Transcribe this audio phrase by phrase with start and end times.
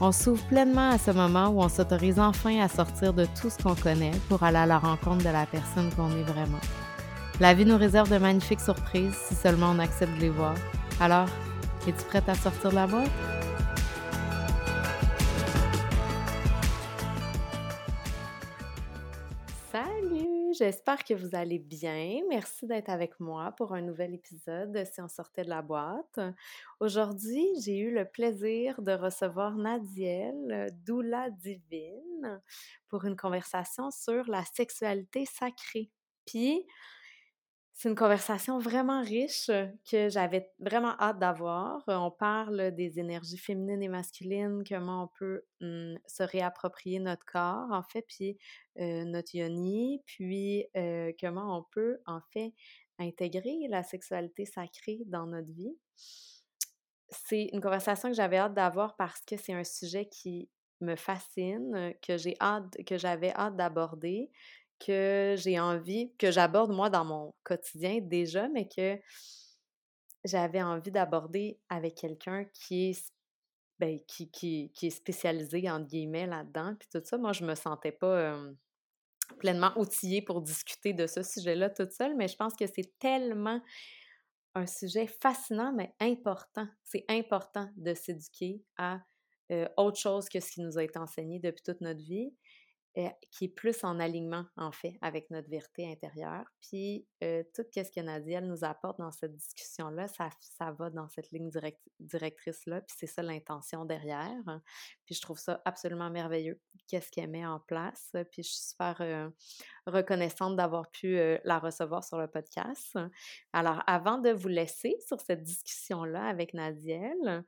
[0.00, 3.60] On s'ouvre pleinement à ce moment où on s'autorise enfin à sortir de tout ce
[3.60, 6.60] qu'on connaît pour aller à la rencontre de la personne qu'on est vraiment.
[7.40, 10.54] La vie nous réserve de magnifiques surprises si seulement on accepte de les voir.
[11.00, 11.26] Alors,
[11.86, 13.37] es-tu prête à sortir de la boîte?
[20.58, 22.20] J'espère que vous allez bien.
[22.28, 26.18] Merci d'être avec moi pour un nouvel épisode de Si on sortait de la boîte.
[26.80, 32.40] Aujourd'hui, j'ai eu le plaisir de recevoir Nadiel, doula divine,
[32.88, 35.90] pour une conversation sur la sexualité sacrée.
[36.26, 36.66] Puis,
[37.78, 39.52] c'est une conversation vraiment riche
[39.88, 41.84] que j'avais vraiment hâte d'avoir.
[41.86, 47.70] On parle des énergies féminines et masculines, comment on peut mmh, se réapproprier notre corps,
[47.70, 48.36] en fait, puis
[48.74, 50.66] notre yoni, puis
[51.20, 52.52] comment on peut, en fait,
[52.98, 55.78] intégrer la sexualité sacrée dans notre vie.
[57.10, 61.94] C'est une conversation que j'avais hâte d'avoir parce que c'est un sujet qui me fascine,
[62.02, 64.32] que j'ai hâte, que j'avais hâte d'aborder,
[64.78, 68.98] que j'ai envie, que j'aborde moi dans mon quotidien déjà, mais que
[70.24, 73.12] j'avais envie d'aborder avec quelqu'un qui est
[73.78, 73.98] ben,
[74.90, 76.74] spécialisé entre guillemets là-dedans.
[76.78, 78.36] Puis tout ça, moi, je me sentais pas
[79.38, 83.60] pleinement outillée pour discuter de ce sujet-là toute seule, mais je pense que c'est tellement
[84.54, 86.66] un sujet fascinant, mais important.
[86.82, 89.00] C'est important de s'éduquer à
[89.76, 92.34] autre chose que ce qui nous a été enseigné depuis toute notre vie
[93.30, 96.44] qui est plus en alignement, en fait, avec notre vérité intérieure.
[96.60, 101.30] Puis, tout ce que Nadia nous apporte dans cette discussion-là, ça, ça va dans cette
[101.30, 101.48] ligne
[102.00, 104.42] directrice-là, puis c'est ça l'intention derrière.
[105.04, 108.10] Puis, je trouve ça absolument merveilleux, qu'est-ce qu'elle met en place.
[108.32, 109.30] Puis, je suis super
[109.86, 112.98] reconnaissante d'avoir pu la recevoir sur le podcast.
[113.52, 117.44] Alors, avant de vous laisser sur cette discussion-là avec Nadiel,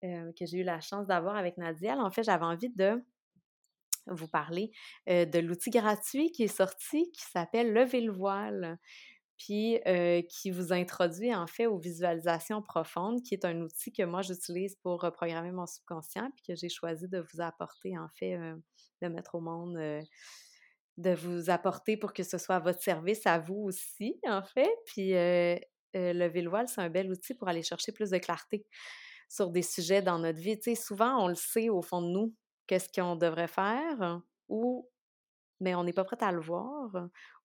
[0.00, 3.02] que j'ai eu la chance d'avoir avec Nadiel, en fait, j'avais envie de
[4.06, 4.70] vous parler
[5.06, 8.78] de l'outil gratuit qui est sorti qui s'appelle Lever le voile
[9.38, 9.80] puis
[10.28, 14.76] qui vous introduit en fait aux visualisations profondes, qui est un outil que moi j'utilise
[14.82, 18.36] pour reprogrammer mon subconscient, puis que j'ai choisi de vous apporter en fait,
[19.00, 19.74] de mettre au monde,
[20.98, 24.70] de vous apporter pour que ce soit à votre service, à vous aussi en fait.
[24.86, 25.10] Puis
[25.94, 28.64] lever le voile, c'est un bel outil pour aller chercher plus de clarté
[29.28, 30.56] sur des sujets dans notre vie.
[30.58, 32.34] Tu sais, souvent on le sait au fond de nous,
[32.66, 34.88] qu'est-ce qu'on devrait faire ou
[35.60, 36.90] mais on n'est pas prêt à le voir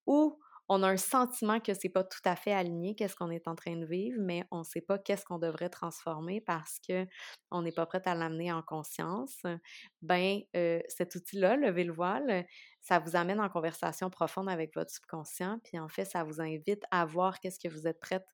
[0.08, 0.40] ou
[0.70, 3.56] on a un sentiment que c'est pas tout à fait aligné qu'est-ce qu'on est en
[3.56, 7.06] train de vivre mais on ne sait pas qu'est-ce qu'on devrait transformer parce que
[7.52, 9.42] on n'est pas prêt à l'amener en conscience
[10.02, 10.42] ben
[10.90, 12.46] cet outil là lever le voile
[12.82, 16.84] ça vous amène en conversation profonde avec votre subconscient puis en fait ça vous invite
[16.92, 18.26] à voir qu'est-ce que vous êtes prête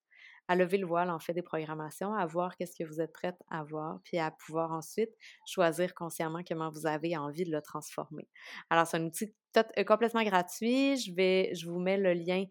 [0.48, 3.38] à lever le voile en fait des programmations, à voir qu'est-ce que vous êtes prête
[3.50, 5.12] à voir, puis à pouvoir ensuite
[5.46, 8.28] choisir consciemment comment vous avez envie de le transformer.
[8.70, 10.98] Alors, c'est un outil euh, complètement gratuit.
[10.98, 12.46] Je vais, je vous mets le lien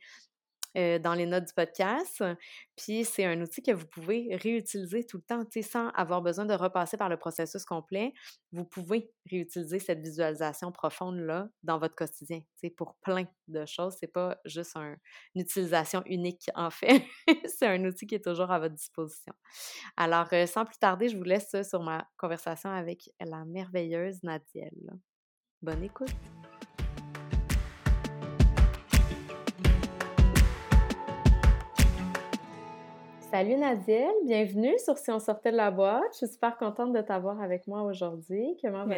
[0.77, 2.25] euh, dans les notes du podcast.
[2.77, 6.55] Puis c'est un outil que vous pouvez réutiliser tout le temps, sans avoir besoin de
[6.55, 8.13] repasser par le processus complet.
[8.53, 12.41] Vous pouvez réutiliser cette visualisation profonde-là dans votre quotidien,
[12.77, 13.97] pour plein de choses.
[14.01, 14.97] C'est pas juste une
[15.35, 17.05] utilisation unique, en fait.
[17.47, 19.35] c'est un outil qui est toujours à votre disposition.
[19.97, 24.93] Alors, euh, sans plus tarder, je vous laisse sur ma conversation avec la merveilleuse Nadielle.
[25.61, 26.42] Bonne écoute!
[33.33, 36.03] Salut Nadiel, bienvenue sur Si on sortait de la boîte.
[36.13, 38.59] Je suis super contente de t'avoir avec moi aujourd'hui.
[38.61, 38.97] Comment vas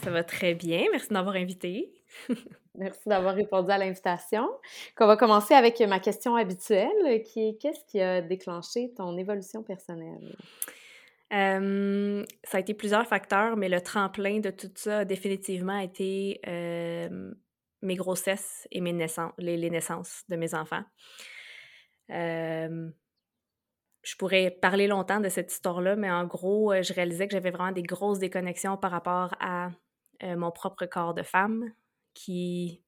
[0.00, 0.84] Ça va très bien.
[0.92, 1.92] Merci de m'avoir invitée.
[2.76, 4.48] Merci d'avoir répondu à l'invitation.
[5.00, 9.64] On va commencer avec ma question habituelle qui est qu'est-ce qui a déclenché ton évolution
[9.64, 10.36] personnelle?
[11.32, 16.40] ça a été plusieurs facteurs, mais le tremplin de tout ça a définitivement été
[17.82, 20.84] mes grossesses et mes naissances, les, naissances de mes enfants
[24.04, 27.50] je pourrais parler longtemps de cette histoire-là, mais en gros, euh, je réalisais que j'avais
[27.50, 29.70] vraiment des grosses déconnexions par rapport à
[30.22, 31.72] euh, mon propre corps de femme
[32.12, 32.82] qui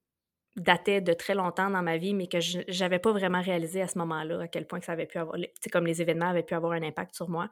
[0.57, 3.89] datait de très longtemps dans ma vie, mais que je n'avais pas vraiment réalisé à
[3.89, 5.37] ce moment-là à quel point ça avait pu avoir,
[5.73, 7.51] comme les événements avaient pu avoir un impact sur moi.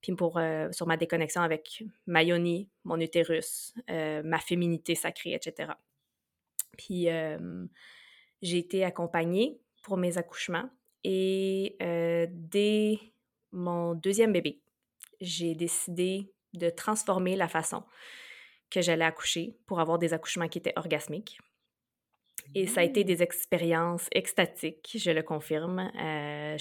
[0.00, 0.40] puis pour,
[0.70, 5.72] sur ma déconnexion avec ma yoni, mon utérus, ma féminité sacrée, etc.
[6.76, 7.08] Puis
[8.40, 10.70] j'ai été accompagnée pour mes accouchements
[11.04, 11.76] et
[12.30, 12.98] dès
[13.52, 14.60] mon deuxième bébé,
[15.20, 17.84] j'ai décidé de transformer la façon
[18.70, 21.38] que j'allais accoucher pour avoir des accouchements qui étaient orgasmiques.
[22.54, 23.06] Et ça a été mmh.
[23.06, 25.90] des expériences extatiques, je le confirme.
[26.00, 26.56] Euh,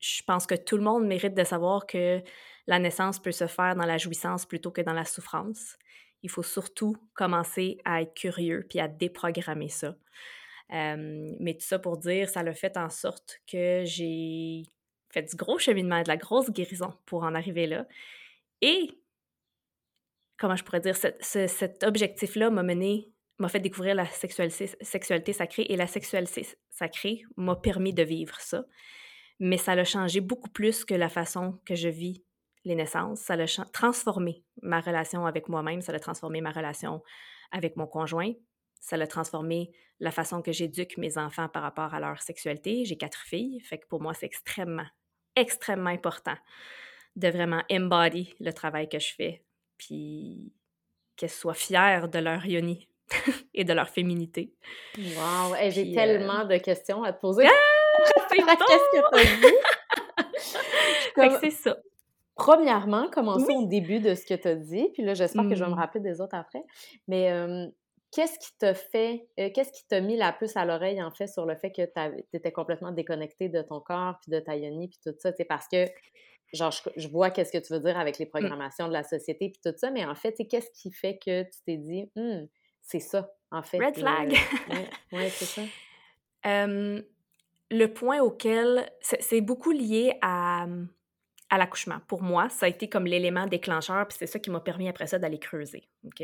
[0.00, 2.22] je, pense que tout le monde mérite de savoir que
[2.66, 5.76] la naissance peut se faire dans la jouissance plutôt que dans la souffrance.
[6.22, 9.94] Il faut surtout commencer à être curieux puis à déprogrammer ça.
[10.72, 14.64] Mais tout ça pour dire, ça l'a fait en sorte que j'ai
[15.10, 17.86] fait du gros cheminement, de la grosse guérison pour en arriver là.
[18.62, 18.98] Et,
[20.38, 25.66] comment je pourrais dire, cet objectif-là m'a mené m'a fait découvrir la sexualité, sexualité sacrée
[25.68, 28.64] et la sexualité sacrée m'a permis de vivre ça.
[29.40, 32.22] Mais ça l'a changé beaucoup plus que la façon que je vis
[32.64, 33.20] les naissances.
[33.20, 37.02] Ça l'a transformé ma relation avec moi-même, ça l'a transformé ma relation
[37.50, 38.32] avec mon conjoint,
[38.82, 39.70] ça l'a transformé
[40.00, 42.84] la façon que j'éduque mes enfants par rapport à leur sexualité.
[42.84, 44.88] J'ai quatre filles, fait que pour moi, c'est extrêmement,
[45.36, 46.34] extrêmement important
[47.14, 49.44] de vraiment embody le travail que je fais,
[49.78, 50.52] puis
[51.16, 52.88] qu'elles soient fières de leur yoni,
[53.54, 54.52] et de leur féminité.
[54.98, 55.54] Wow!
[55.68, 57.46] J'ai euh, tellement de questions à te poser.
[57.46, 57.50] Ah!
[58.32, 59.24] Qu'est-ce que tu as
[61.28, 61.36] dit?
[61.40, 61.76] c'est ça.
[62.34, 65.62] Premièrement, commençons au début de ce que tu as dit, puis là, j'espère que je
[65.62, 65.78] vais me mmh.
[65.78, 66.64] rappeler des autres après.
[67.06, 67.30] Mais
[68.12, 71.26] qu'est-ce qui t'a fait, euh, qu'est-ce qui t'a mis la puce à l'oreille, en fait,
[71.26, 74.88] sur le fait que tu étais complètement déconnecté de ton corps, puis de ta yoni,
[74.88, 75.32] puis tout ça?
[75.32, 75.86] C'est parce que,
[76.52, 78.30] genre, je, vois qu'est-ce que tu veux dire avec les mmh.
[78.30, 81.58] programmations de la société, puis tout ça, mais en fait, qu'est-ce qui fait que tu
[81.66, 82.46] t'es dit, «Hum,
[82.82, 83.78] c'est ça, en fait.
[83.78, 84.36] Red flag!
[85.12, 85.62] oui, c'est ça.
[86.44, 88.92] le point auquel...
[89.00, 90.66] C'est beaucoup lié à,
[91.48, 92.00] à l'accouchement.
[92.08, 95.06] Pour moi, ça a été comme l'élément déclencheur, puis c'est ça qui m'a permis après
[95.06, 95.88] ça d'aller creuser.
[96.04, 96.22] OK?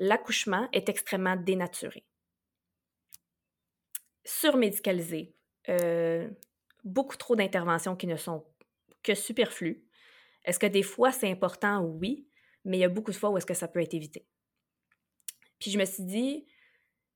[0.00, 2.04] L'accouchement est extrêmement dénaturé.
[4.24, 5.34] Surmédicalisé.
[5.68, 6.28] Euh,
[6.84, 8.44] beaucoup trop d'interventions qui ne sont
[9.02, 9.84] que superflues.
[10.44, 11.82] Est-ce que des fois c'est important?
[11.82, 12.26] Oui,
[12.64, 14.26] mais il y a beaucoup de fois où est-ce que ça peut être évité.
[15.58, 16.46] Puis je me suis dit,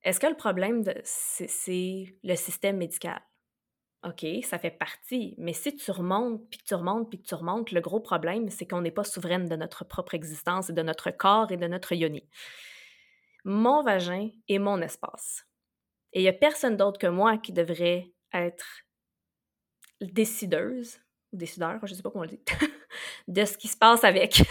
[0.02, 3.20] est-ce que le problème, c'est le système médical?
[4.06, 7.34] OK, ça fait partie, mais si tu remontes, puis que tu remontes, puis que tu
[7.34, 10.82] remontes, le gros problème, c'est qu'on n'est pas souveraine de notre propre existence et de
[10.82, 12.28] notre corps et de notre yoni.
[13.44, 15.46] Mon vagin est mon espace.
[16.12, 18.67] Et il n'y a personne d'autre que moi qui devrait être
[20.00, 20.99] décideuse,
[21.32, 22.43] décideur, je ne sais pas comment on dit,
[23.29, 24.43] de ce qui se passe avec.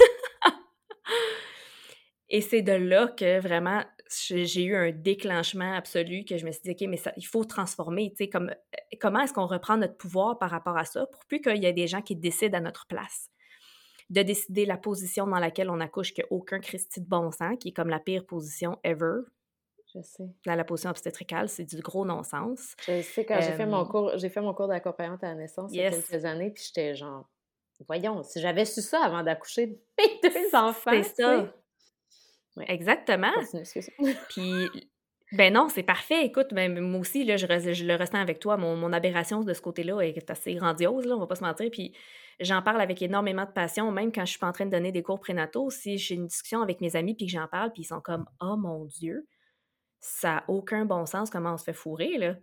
[2.30, 3.84] Et c'est de là que vraiment
[4.19, 8.12] j'ai eu un déclenchement absolu que je me suis dit, OK, mais il faut transformer,
[8.12, 11.25] tu sais, comme, euh, comment est-ce qu'on reprend notre pouvoir par rapport à ça pour
[11.25, 13.30] plus qu'il y ait des gens qui décident à notre place?
[14.10, 17.32] De décider la position dans laquelle on accouche, qu'il n'y a aucun Christi de bon
[17.32, 19.22] sens, qui est comme la pire position ever.
[19.94, 20.24] Je sais.
[20.46, 22.76] Dans la position obstétricale, c'est du gros non-sens.
[22.88, 25.72] Je sais, quand j'ai fait mon cours, j'ai fait mon cours d'accompagnante à la naissance
[25.72, 27.30] il y a quelques années, puis j'étais genre,
[27.88, 30.92] voyons, si j'avais su ça avant d'accoucher mes deux enfants.
[30.92, 31.54] C'est ça.
[32.68, 33.32] Exactement.
[34.30, 34.70] Puis,
[35.33, 36.25] ben non, c'est parfait.
[36.25, 38.56] Écoute, ben, moi aussi, là, je, je le ressens avec toi.
[38.56, 41.69] Mon, mon aberration de ce côté-là est assez grandiose, là, on va pas se mentir.
[41.71, 41.94] Puis,
[42.40, 44.92] j'en parle avec énormément de passion, même quand je suis pas en train de donner
[44.92, 45.71] des cours prénataux.
[45.71, 48.25] Si j'ai une discussion avec mes amis puis que j'en parle, puis ils sont comme
[48.42, 49.28] «Oh mon Dieu,
[49.99, 52.35] ça n'a aucun bon sens comment on se fait fourrer, là.»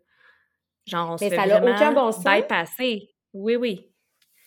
[0.87, 2.25] Genre, on se fait ça vraiment aucun bon sens.
[2.25, 3.14] bypasser.
[3.32, 3.92] Oui, oui.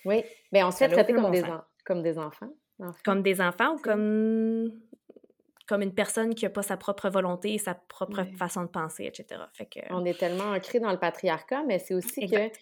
[0.03, 1.43] Oui, mais ben, on se fait traiter comme des,
[1.85, 2.49] comme des enfants.
[3.05, 4.69] Comme des enfants ou comme
[5.73, 9.05] comme une personne qui n'a pas sa propre volonté et sa propre façon de penser,
[9.05, 9.41] etc.
[9.53, 9.79] Fait que...
[9.89, 12.53] On est tellement ancré dans le patriarcat, mais c'est aussi que, tu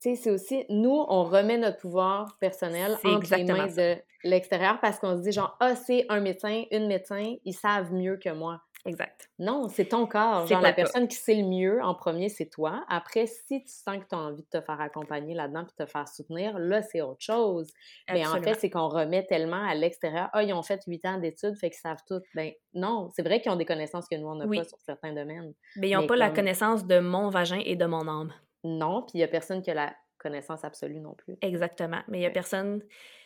[0.00, 3.94] sais, c'est aussi, nous, on remet notre pouvoir personnel entre les mains de
[4.24, 8.16] l'extérieur parce qu'on se dit genre, ah, c'est un médecin, une médecin, ils savent mieux
[8.16, 8.60] que moi.
[8.84, 9.30] Exact.
[9.38, 10.46] Non, c'est ton corps.
[10.46, 12.84] Genre, la personne qui sait le mieux en premier, c'est toi.
[12.88, 15.86] Après, si tu sens que tu as envie de te faire accompagner là-dedans puis te
[15.86, 17.70] faire soutenir, là, c'est autre chose.
[18.10, 20.30] Mais en fait, c'est qu'on remet tellement à l'extérieur.
[20.32, 22.20] Ah, ils ont fait huit ans d'études, fait qu'ils savent tout.
[22.34, 25.12] Ben non, c'est vrai qu'ils ont des connaissances que nous, on n'a pas sur certains
[25.12, 25.54] domaines.
[25.76, 28.32] Mais ils n'ont pas la connaissance de mon vagin et de mon âme.
[28.64, 31.36] Non, puis il n'y a personne qui a la connaissance absolue non plus.
[31.40, 32.00] Exactement.
[32.08, 32.82] Mais il n'y a personne.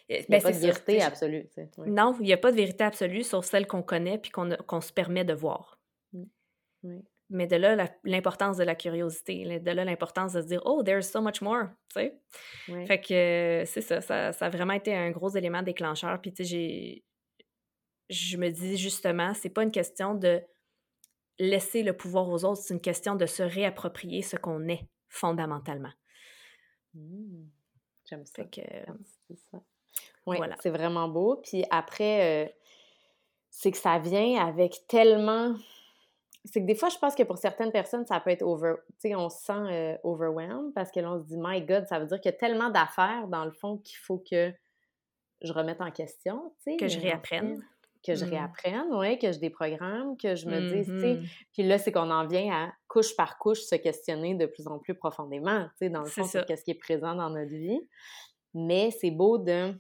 [0.09, 1.49] Il n'y a pas de vérité absolue.
[1.79, 4.93] Non, il n'y a pas de vérité absolue sauf celle qu'on connaît puis qu'on se
[4.93, 5.81] permet de voir.
[6.83, 7.01] Mmh.
[7.29, 11.11] Mais de là, l'importance de la curiosité, de là, l'importance de se dire «Oh, there's
[11.11, 12.21] so much more!» tu sais?
[12.87, 16.21] Fait que c'est ça, ça, a vraiment été un gros élément déclencheur.
[16.21, 17.03] Puis tu sais,
[18.09, 20.41] je me dis justement, c'est pas une question de
[21.39, 25.93] laisser le pouvoir aux autres, c'est une question de se réapproprier ce qu'on est fondamentalement.
[26.95, 27.49] Mmh.
[28.09, 28.45] J'aime ça.
[28.45, 29.33] Fait que,
[30.61, 31.41] c'est vraiment beau.
[31.43, 32.49] Puis après, euh,
[33.51, 35.55] c'est que ça vient avec tellement.
[36.45, 38.75] C'est que des fois, je pense que pour certaines personnes, ça peut être over.
[39.01, 41.99] Tu sais, on se sent euh, overwhelmed parce que l'on se dit, My God, ça
[41.99, 44.53] veut dire qu'il y a tellement d'affaires dans le fond qu'il faut que
[45.43, 46.53] je remette en question.
[46.59, 47.63] Tu sais, que je réapprenne.
[48.05, 48.29] Que je mmh.
[48.29, 51.15] réapprenne, oui, que je déprogramme, que je me dise, tu sais.
[51.15, 54.69] Mmh puis là, c'est qu'on en vient à couche par couche se questionner de plus
[54.69, 57.81] en plus profondément, tu sais, dans le fond, qu'est-ce qui est présent dans notre vie.
[58.55, 59.75] Mais c'est beau de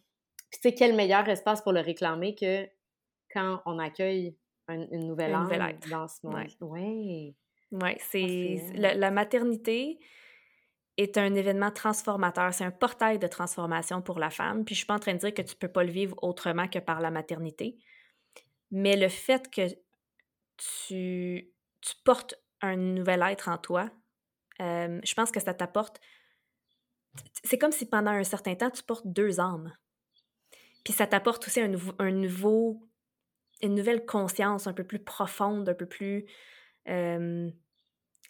[0.50, 2.68] puis, tu sais, quel meilleur espace pour le réclamer que
[3.32, 4.36] quand on accueille
[4.68, 5.48] une nouvelle âme
[5.90, 6.46] dans ce monde.
[6.60, 7.36] Oui.
[7.72, 8.60] Oui, ah, c'est...
[8.74, 9.98] La, maternité
[10.96, 12.54] est un événement transformateur.
[12.54, 14.64] C'est un portail de transformation pour la femme.
[14.64, 16.68] Puis, je suis pas en train de dire que tu peux pas le vivre autrement
[16.68, 17.76] que par la maternité.
[18.70, 19.68] Mais le fait que
[20.56, 21.50] tu,
[21.80, 23.90] tu portes un nouvel être en toi,
[24.60, 26.00] euh, je pense que ça t'apporte...
[27.44, 29.72] C'est comme si pendant un certain temps, tu portes deux âmes.
[30.86, 32.80] Puis ça t'apporte aussi un, nouveau, un nouveau,
[33.60, 36.26] une nouvelle conscience un peu plus profonde, un peu plus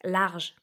[0.03, 0.57] large.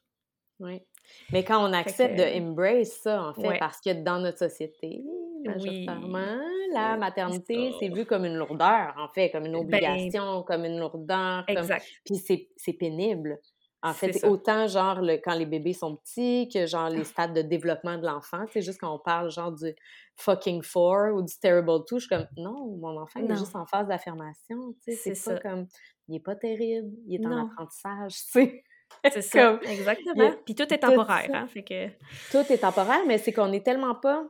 [0.58, 0.82] Oui.
[1.30, 5.04] Mais quand on accepte de embrace ça, en fait, parce que dans notre société,
[5.44, 6.40] majoritairement,
[6.72, 10.80] la maternité, c'est vu comme une lourdeur, en fait, comme une ben obligation, comme une
[10.80, 11.44] lourdeur.
[11.46, 11.86] Exact.
[12.04, 13.38] Puis c'est pénible.
[13.84, 17.42] En fait, autant genre le, quand les bébés sont petits que genre les stades de
[17.42, 18.46] développement de l'enfant.
[18.50, 19.74] C'est juste quand on parle genre du
[20.16, 23.66] fucking four ou du terrible two, je suis comme non, mon enfant est juste en
[23.66, 24.74] phase d'affirmation.
[24.80, 25.66] C'est pas comme
[26.08, 28.64] il est pas terrible, il est en apprentissage, sais.
[29.10, 30.32] C'est ça, exactement.
[30.46, 31.88] Puis tout est temporaire, hein, fait que...
[32.30, 34.24] Tout est temporaire, mais c'est qu'on est tellement pas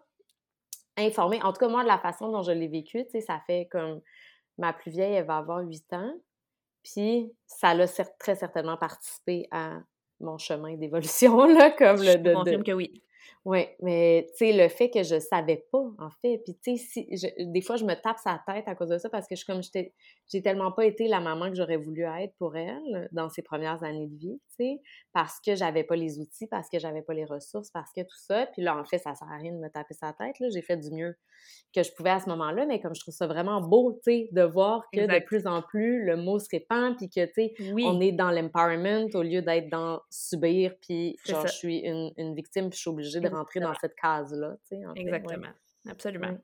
[0.97, 1.41] informé.
[1.43, 4.01] En tout cas, moi, de la façon dont je l'ai vécu, ça fait comme...
[4.57, 6.15] Ma plus vieille, elle va avoir 8 ans.
[6.85, 7.87] Puis ça a
[8.19, 9.81] très certainement participé à
[10.21, 12.13] mon chemin d'évolution, là, comme le...
[12.13, 13.03] Je confirme que oui.
[13.45, 17.07] Oui, mais tu sais, le fait que je savais pas, en fait, puis tu sais,
[17.07, 19.45] si, des fois, je me tape sa tête à cause de ça parce que je
[19.45, 23.43] comme j'ai tellement pas été la maman que j'aurais voulu être pour elle dans ses
[23.43, 24.81] premières années de vie, tu sais,
[25.13, 28.17] parce que j'avais pas les outils, parce que j'avais pas les ressources, parce que tout
[28.17, 28.47] ça.
[28.47, 30.49] Puis là, en fait, ça sert à rien de me taper sa tête, là.
[30.51, 31.15] J'ai fait du mieux
[31.75, 34.29] que je pouvais à ce moment-là, mais comme je trouve ça vraiment beau, tu sais,
[34.33, 37.55] de voir que de plus en plus, le mot se répand, puis que, tu sais,
[37.85, 42.35] on est dans l'empowerment au lieu d'être dans subir, puis genre, je suis une, une
[42.35, 44.57] victime, puis je suis obligée de rentrer dans cette case-là.
[44.95, 45.53] Exactement.
[45.89, 46.39] Absolument.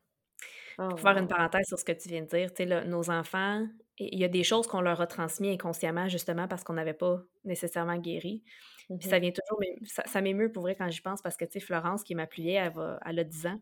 [0.79, 3.67] Oh, Pour faire une parenthèse sur ce que tu viens de dire, nos enfants,
[3.99, 7.21] il y a des choses qu'on leur a transmises inconsciemment, justement, parce qu'on n'avait pas
[7.45, 8.43] nécessairement guéri.
[8.89, 9.21] Puis ça mm-hmm.
[9.21, 12.03] vient toujours, mais ça, m'émeut pour vrai quand j'y pense, parce que, tu sais, Florence,
[12.03, 12.73] qui m'a plié, elle,
[13.05, 13.61] elle a 10 ans.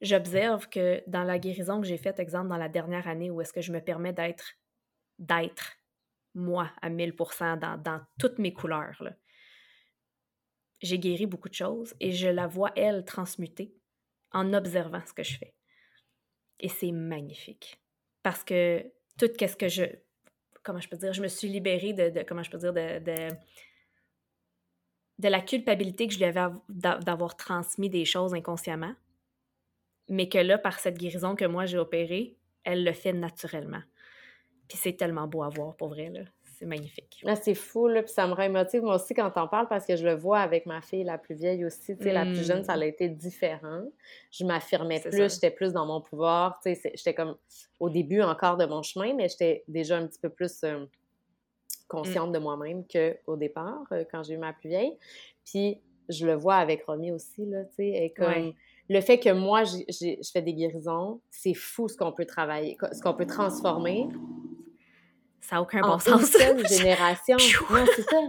[0.00, 3.52] J'observe que dans la guérison que j'ai faite, exemple, dans la dernière année, où est-ce
[3.52, 4.54] que je me permets d'être,
[5.18, 5.76] d'être
[6.34, 7.14] moi à 1000
[7.60, 9.12] dans, dans toutes mes couleurs, là
[10.80, 13.74] j'ai guéri beaucoup de choses et je la vois, elle, transmuter
[14.32, 15.54] en observant ce que je fais.
[16.58, 17.80] Et c'est magnifique.
[18.22, 18.82] Parce que
[19.18, 19.84] tout ce que je...
[20.62, 21.12] Comment je peux dire?
[21.12, 22.22] Je me suis libérée de...
[22.22, 22.72] comment je peux dire?
[22.72, 23.28] De, de,
[25.18, 28.94] de la culpabilité que je lui avais d'avoir transmis des choses inconsciemment.
[30.08, 33.82] Mais que là, par cette guérison que moi j'ai opérée, elle le fait naturellement.
[34.68, 36.22] Puis c'est tellement beau à voir, pour vrai, là
[36.60, 37.22] c'est magnifique.
[37.26, 39.96] Ah, c'est fou, là, puis ça me rémotive moi aussi quand t'en parles parce que
[39.96, 41.96] je le vois avec ma fille la plus vieille aussi.
[41.96, 42.82] Tu sais, la plus jeune, ça a mm.
[42.82, 43.82] été différent.
[44.30, 46.60] Je m'affirmais plus, j'étais plus dans mon pouvoir.
[46.62, 47.36] Tu sais, j'étais comme
[47.78, 50.84] au début encore de mon chemin, mais j'étais déjà un petit peu plus euh,
[51.88, 52.34] consciente mm.
[52.34, 54.98] de moi-même qu'au départ, euh, quand j'ai eu ma plus vieille.
[55.46, 58.52] Puis je le vois avec Romy aussi, là, tu sais, et comme...
[58.92, 63.00] Le fait que moi, je fais des guérisons, c'est fou ce qu'on peut travailler, ce
[63.00, 64.08] qu'on peut transformer
[65.40, 66.20] ça n'a aucun bon sens.
[66.20, 67.36] Une seule génération.
[67.70, 68.16] non, c'est ça.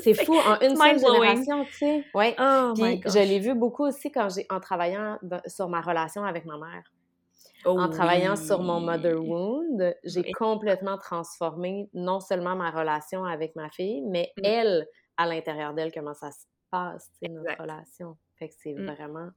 [0.00, 2.04] C'est fou, en une seule génération, tu sais.
[2.14, 2.34] Ouais.
[2.38, 6.46] Oh Puis je l'ai vu beaucoup aussi quand j'ai en travaillant sur ma relation avec
[6.46, 6.90] ma mère.
[7.66, 13.54] Oh en travaillant sur mon mother wound, j'ai complètement transformé non seulement ma relation avec
[13.56, 14.44] ma fille, mais mm.
[14.44, 18.16] elle, à l'intérieur d'elle, comment ça se passe, notre relation.
[18.38, 18.86] Fait que c'est mm.
[18.86, 19.28] vraiment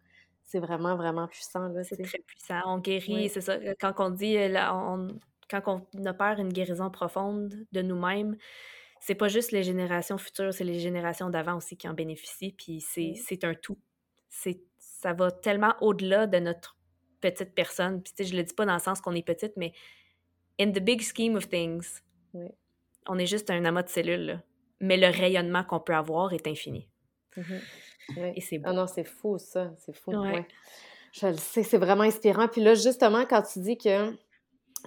[0.48, 1.70] c'est vraiment, vraiment puissant.
[1.84, 2.62] C'est très puissant.
[2.66, 3.58] On guérit, c'est ça.
[3.82, 5.10] Quand on dit, là, on,
[5.50, 8.38] quand on opère une guérison profonde de nous-mêmes,
[9.00, 12.82] c'est pas juste les générations futures, c'est les générations d'avant aussi qui en bénéficient, puis
[12.82, 13.78] c'est un tout.
[14.78, 16.78] Ça va tellement au-delà de notre
[17.22, 18.02] petite personne.
[18.02, 19.74] Puis, je le dis pas dans le sens qu'on est petite, mais
[20.60, 22.02] in the big scheme of things,
[23.08, 24.42] on est juste un amas de cellules.
[24.80, 26.88] Mais le rayonnement qu'on peut avoir est infini.
[27.36, 28.34] Mm-hmm.
[28.36, 29.74] Et c'est Ah non, c'est fou, ça.
[29.78, 30.12] C'est fou.
[31.14, 32.48] Je le sais, c'est vraiment inspirant.
[32.48, 34.12] Puis là, justement, quand tu dis que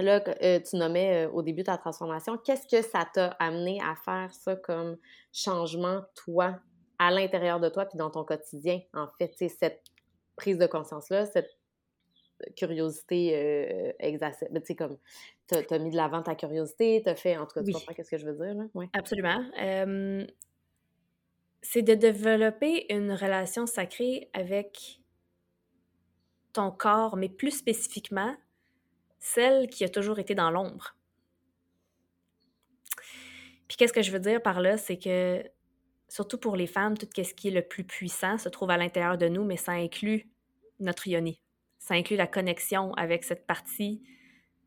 [0.00, 2.36] Là, euh, tu nommais euh, au début ta transformation.
[2.38, 4.96] Qu'est-ce que ça t'a amené à faire ça comme
[5.32, 6.58] changement, toi,
[6.98, 9.82] à l'intérieur de toi puis dans ton quotidien, en fait, cette
[10.36, 11.50] prise de conscience-là, cette
[12.56, 14.60] curiosité euh, exacerbée.
[14.60, 14.96] Tu sais, comme,
[15.46, 18.10] t'as as mis de l'avant ta curiosité, t'as fait, en tout cas, tu comprends qu'est-ce
[18.10, 18.64] que je veux dire, là?
[18.74, 18.86] Oui.
[18.94, 19.44] Absolument.
[21.62, 25.00] c'est de développer une relation sacrée avec
[26.52, 28.34] ton corps, mais plus spécifiquement,
[29.20, 30.96] celle qui a toujours été dans l'ombre.
[33.68, 35.44] Puis qu'est-ce que je veux dire par là, c'est que
[36.08, 39.16] surtout pour les femmes, tout ce qui est le plus puissant se trouve à l'intérieur
[39.16, 40.28] de nous, mais ça inclut
[40.80, 41.40] notre yoni.
[41.78, 44.02] Ça inclut la connexion avec cette partie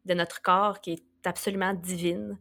[0.05, 2.39] de notre corps qui est absolument divine,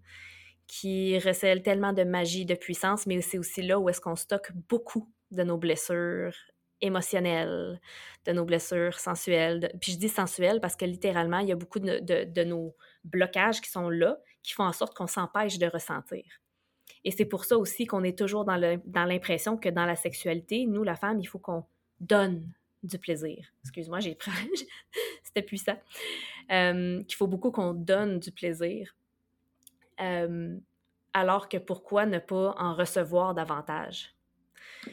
[0.66, 4.52] qui recèle tellement de magie, de puissance, mais c'est aussi là où est-ce qu'on stocke
[4.68, 6.34] beaucoup de nos blessures
[6.82, 7.80] émotionnelles,
[8.26, 9.72] de nos blessures sensuelles.
[9.80, 13.60] Puis je dis sensuelles parce que littéralement, il y a beaucoup de, de nos blocages
[13.60, 16.24] qui sont là, qui font en sorte qu'on s'empêche de ressentir.
[17.04, 18.56] Et c'est pour ça aussi qu'on est toujours dans
[19.06, 21.64] l'impression que dans la sexualité, nous, la femme, il faut qu'on
[22.00, 23.46] donne du plaisir.
[23.62, 24.16] Excuse-moi, j'ai.
[25.22, 25.78] C'était puissant.
[26.50, 28.94] Euh, qu'il faut beaucoup qu'on donne du plaisir.
[30.00, 30.56] Euh,
[31.12, 34.14] alors que pourquoi ne pas en recevoir davantage?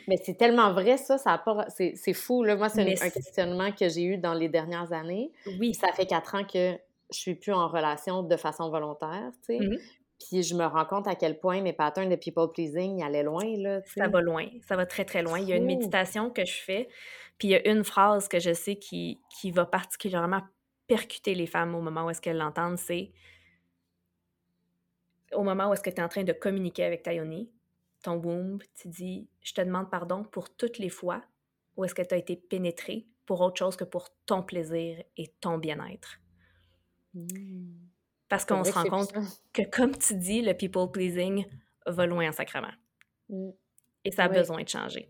[0.08, 1.68] Mais c'est tellement vrai, ça, ça pas...
[1.70, 2.56] C'est fou, là.
[2.56, 5.32] Moi, c'est un, questionnement que j'ai eu dans les dernières années.
[5.60, 5.74] Oui.
[5.74, 6.78] Ça fait quatre ans que
[7.12, 9.60] je suis plus en relation de façon volontaire, tu sais.
[9.60, 9.80] Mm-hmm.
[10.20, 13.46] Puis je me rends compte à quel point mes patterns de people pleasing allaient loin.
[13.58, 15.40] Là, ça va loin, ça va très très loin.
[15.40, 16.90] Il y a une méditation que je fais,
[17.38, 20.42] puis il y a une phrase que je sais qui, qui va particulièrement
[20.88, 23.12] percuter les femmes au moment où est-ce qu'elles l'entendent, c'est
[25.34, 27.50] au moment où est-ce que tu es en train de communiquer avec ta yoni,
[28.02, 31.24] ton womb, tu dis «Je te demande pardon pour toutes les fois
[31.76, 35.28] où est-ce que tu as été pénétré pour autre chose que pour ton plaisir et
[35.40, 36.20] ton bien-être.
[37.14, 37.90] Mmh.
[38.28, 39.14] Parce qu'on se rend compte
[39.54, 41.46] que, comme tu dis, le people pleasing
[41.86, 42.72] va loin en sacrement.
[43.30, 43.50] Mm.
[44.06, 45.10] Et ça a besoin de changer.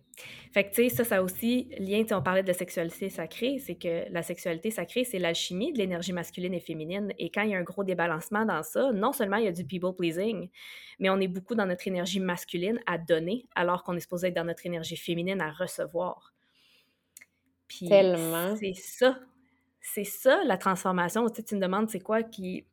[0.52, 3.60] Fait que, tu sais, ça, ça aussi lien, tu on parlait de la sexualité sacrée,
[3.60, 7.14] c'est que la sexualité sacrée, c'est l'alchimie de l'énergie masculine et féminine.
[7.20, 9.52] Et quand il y a un gros débalancement dans ça, non seulement il y a
[9.52, 10.50] du people pleasing,
[10.98, 14.36] mais on est beaucoup dans notre énergie masculine à donner, alors qu'on est supposé être
[14.36, 16.34] dans notre énergie féminine à recevoir.
[17.68, 18.56] Puis, Tellement.
[18.56, 19.20] C'est ça.
[19.82, 21.30] C'est ça, la transformation.
[21.30, 22.66] Tu, sais, tu me demandes, c'est quoi qui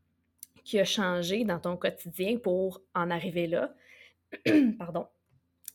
[0.65, 3.73] qui a changé dans ton quotidien pour en arriver là?
[4.79, 5.07] Pardon,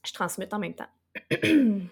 [0.06, 0.90] je transmute en même temps.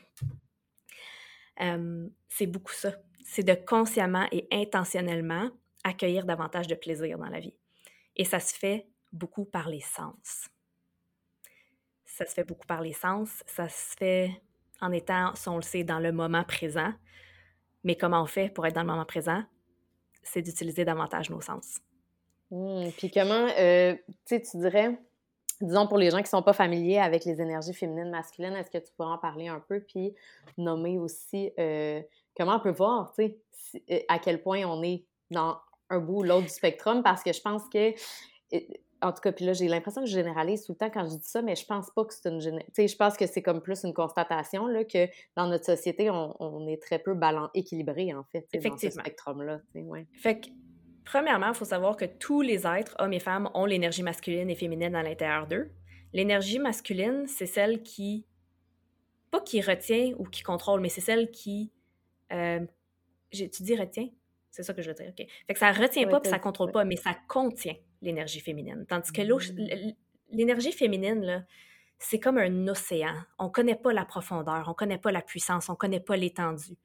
[2.28, 2.94] c'est beaucoup ça.
[3.26, 5.52] C'est de consciemment et intentionnellement
[5.84, 7.56] accueillir davantage de plaisir dans la vie.
[8.16, 10.50] Et ça se fait beaucoup par les sens.
[12.06, 13.44] Ça se fait beaucoup par les sens.
[13.46, 14.42] Ça se fait
[14.82, 16.94] en étant, si on le sait, dans le moment présent.
[17.84, 19.44] Mais comment on fait pour être dans le moment présent?
[20.24, 21.80] C'est d'utiliser davantage nos sens.
[22.52, 23.96] Mmh, puis comment, euh,
[24.26, 25.00] tu dirais,
[25.62, 28.72] disons pour les gens qui ne sont pas familiers avec les énergies féminines, masculines, est-ce
[28.72, 30.14] que tu pourrais en parler un peu, puis
[30.58, 32.02] nommer aussi euh,
[32.38, 35.58] comment on peut voir, tu sais, euh, à quel point on est dans
[35.90, 37.92] un bout ou l'autre du spectrum, parce que je pense que,
[39.02, 41.16] en tout cas, puis là, j'ai l'impression que je généralise tout le temps quand je
[41.16, 42.40] dis ça, mais je pense pas que c'est une...
[42.40, 46.10] Tu sais, je pense que c'est comme plus une constatation, là, que dans notre société,
[46.10, 47.18] on, est très peu
[47.54, 50.06] équilibré, en fait, dans ce spectrum-là, ouais.
[50.14, 50.48] Fait que
[51.10, 54.54] Premièrement, il faut savoir que tous les êtres, hommes et femmes, ont l'énergie masculine et
[54.54, 55.72] féminine à l'intérieur d'eux.
[56.14, 58.28] L'énergie masculine, c'est celle qui,
[59.32, 61.72] pas qui retient ou qui contrôle, mais c'est celle qui,
[62.32, 62.60] euh,
[63.32, 64.08] tu dis retient?
[64.52, 65.26] C'est ça que je veux dire, OK.
[65.48, 68.86] Fait que ça retient pas puis ça contrôle pas, mais ça contient l'énergie féminine.
[68.88, 69.96] Tandis que mmh.
[70.30, 71.44] l'énergie féminine, là,
[71.98, 73.16] c'est comme un océan.
[73.40, 76.78] On connaît pas la profondeur, on connaît pas la puissance, on connaît pas l'étendue.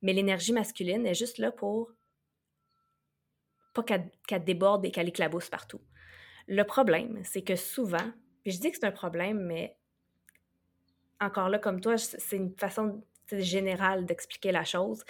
[0.00, 1.90] Mais l'énergie masculine est juste là pour
[3.72, 5.80] pas qu'elle déborde et qu'elle éclabousse partout.
[6.48, 9.76] Le problème, c'est que souvent, puis je dis que c'est un problème, mais
[11.20, 15.04] encore là, comme toi, c'est une façon générale d'expliquer la chose.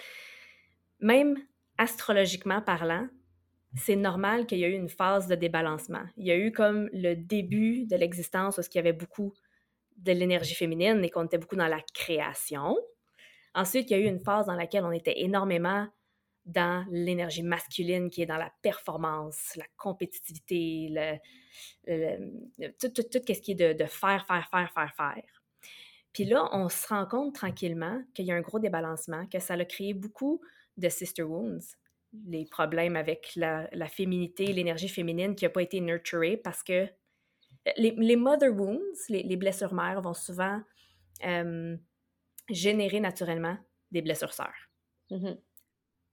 [0.99, 1.37] Même
[1.77, 3.07] astrologiquement parlant,
[3.75, 6.03] c'est normal qu'il y ait eu une phase de débalancement.
[6.17, 9.33] Il y a eu comme le début de l'existence où il y avait beaucoup
[9.97, 12.77] de l'énergie féminine et qu'on était beaucoup dans la création.
[13.55, 15.87] Ensuite, il y a eu une phase dans laquelle on était énormément
[16.45, 21.19] dans l'énergie masculine qui est dans la performance, la compétitivité,
[21.87, 25.43] le, tout, tout, tout, ce qui est de, faire, faire, faire, faire, faire.
[26.11, 29.53] Puis là, on se rend compte tranquillement qu'il y a un gros débalancement, que ça
[29.53, 30.41] a créé beaucoup
[30.77, 31.77] de sister wounds,
[32.27, 36.87] les problèmes avec la, féminité, l'énergie féminine qui n'a pas été nurturée parce que
[37.77, 40.61] les, mother wounds, les, les, blessures mères, vont souvent
[41.25, 41.77] euh,
[42.49, 43.57] générer naturellement
[43.91, 44.69] des blessures sœurs.
[45.09, 45.37] Mm-hmm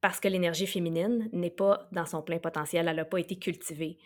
[0.01, 3.99] parce que l'énergie féminine n'est pas dans son plein potentiel, elle n'a pas été cultivée.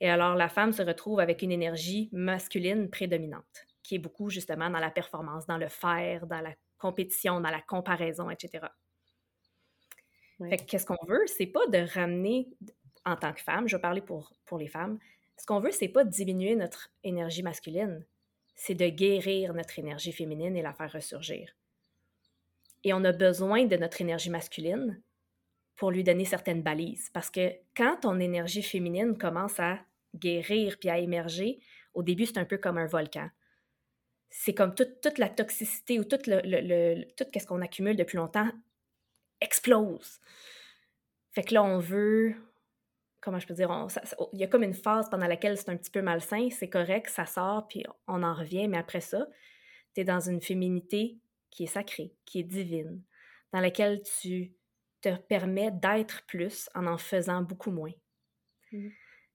[0.00, 4.70] Et alors la femme se retrouve avec une énergie masculine prédominante, qui est beaucoup justement
[4.70, 8.66] dans la performance, dans le faire, dans la compétition, dans la comparaison, etc.
[10.66, 11.24] Qu'est-ce qu'on veut?
[11.26, 12.48] C'est pas de ramener,
[13.04, 14.98] en tant que femme, je vais parler pour, pour les femmes,
[15.36, 18.04] ce qu'on veut, c'est pas de diminuer notre énergie masculine,
[18.54, 21.54] c'est de guérir notre énergie féminine et la faire ressurgir.
[22.84, 25.02] Et on a besoin de notre énergie masculine
[25.76, 27.10] pour lui donner certaines balises.
[27.12, 29.78] Parce que quand ton énergie féminine commence à
[30.14, 31.60] guérir puis à émerger,
[31.94, 33.28] au début, c'est un peu comme un volcan.
[34.30, 38.50] C'est comme toute, la toxicité ou tout, le, tout ce qu'on accumule depuis longtemps
[39.40, 40.20] explose.
[41.32, 42.34] Fait que là, on veut.
[43.20, 43.88] Comment je peux dire?
[44.32, 47.08] il y a comme une phase pendant laquelle c'est un petit peu malsain, c'est correct,
[47.08, 49.26] ça sort, puis on en revient, mais après ça,
[49.94, 51.16] tu es dans une féminité
[51.50, 53.02] qui est sacrée, qui est divine,
[53.52, 54.52] dans laquelle tu
[55.04, 57.92] te permets d'être plus en en faisant beaucoup moins.
[58.72, 58.88] Mmh.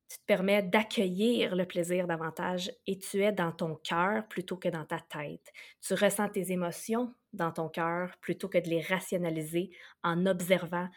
[0.09, 4.69] Tu te permets d'accueillir le plaisir davantage et tu es dans ton cœur plutôt que
[4.69, 5.53] dans ta tête.
[5.81, 9.69] Tu ressens tes émotions dans ton cœur plutôt que de les rationaliser
[10.03, 10.89] en observant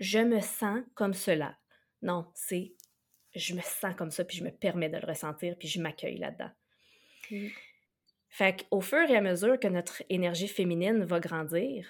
[0.00, 1.56] je me sens comme cela.
[2.02, 2.72] Non, c'est
[3.36, 6.18] je me sens comme ça puis je me permets de le ressentir puis je m'accueille
[6.18, 6.50] là-dedans.
[7.30, 7.46] Mmh.
[8.30, 11.86] Fait qu'au fur et à mesure que notre énergie féminine va grandir,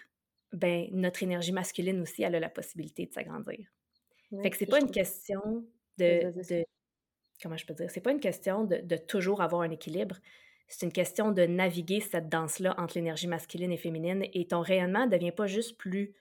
[0.53, 3.69] ben notre énergie masculine aussi, elle a la possibilité de s'agrandir.
[4.43, 5.65] fait que c'est pas une question
[5.99, 6.33] de,
[7.43, 10.17] comment je peux dire, c'est pas une question de, toujours avoir un équilibre.
[10.69, 15.07] C'est une question de naviguer cette danse-là entre l'énergie masculine et féminine et ton rayonnement
[15.07, 16.15] ne devient pas juste plus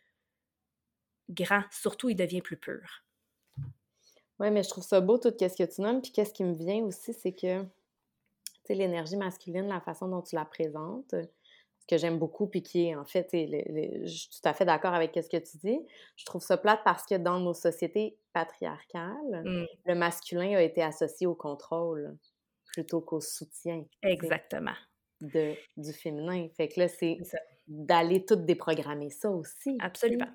[1.30, 3.04] grand, surtout il devient plus pur.
[4.40, 6.02] Oui, mais je trouve ça beau tout ce que tu nommes.
[6.02, 7.64] Puis qu'est-ce qui me vient aussi, c'est que
[8.74, 11.16] l'énergie masculine, la façon dont tu la présentes,
[11.90, 15.12] que j'aime beaucoup, puis qui est en fait, je suis tout à fait d'accord avec
[15.16, 15.80] ce que tu dis.
[16.16, 19.66] Je trouve ça plate parce que dans nos sociétés patriarcales, mmh.
[19.86, 22.16] le masculin a été associé au contrôle
[22.66, 23.84] plutôt qu'au soutien.
[24.04, 24.76] Exactement.
[25.22, 26.48] De, du féminin.
[26.56, 27.18] Fait que là, c'est
[27.68, 29.76] d'aller tout déprogrammer ça aussi.
[29.80, 30.30] Absolument.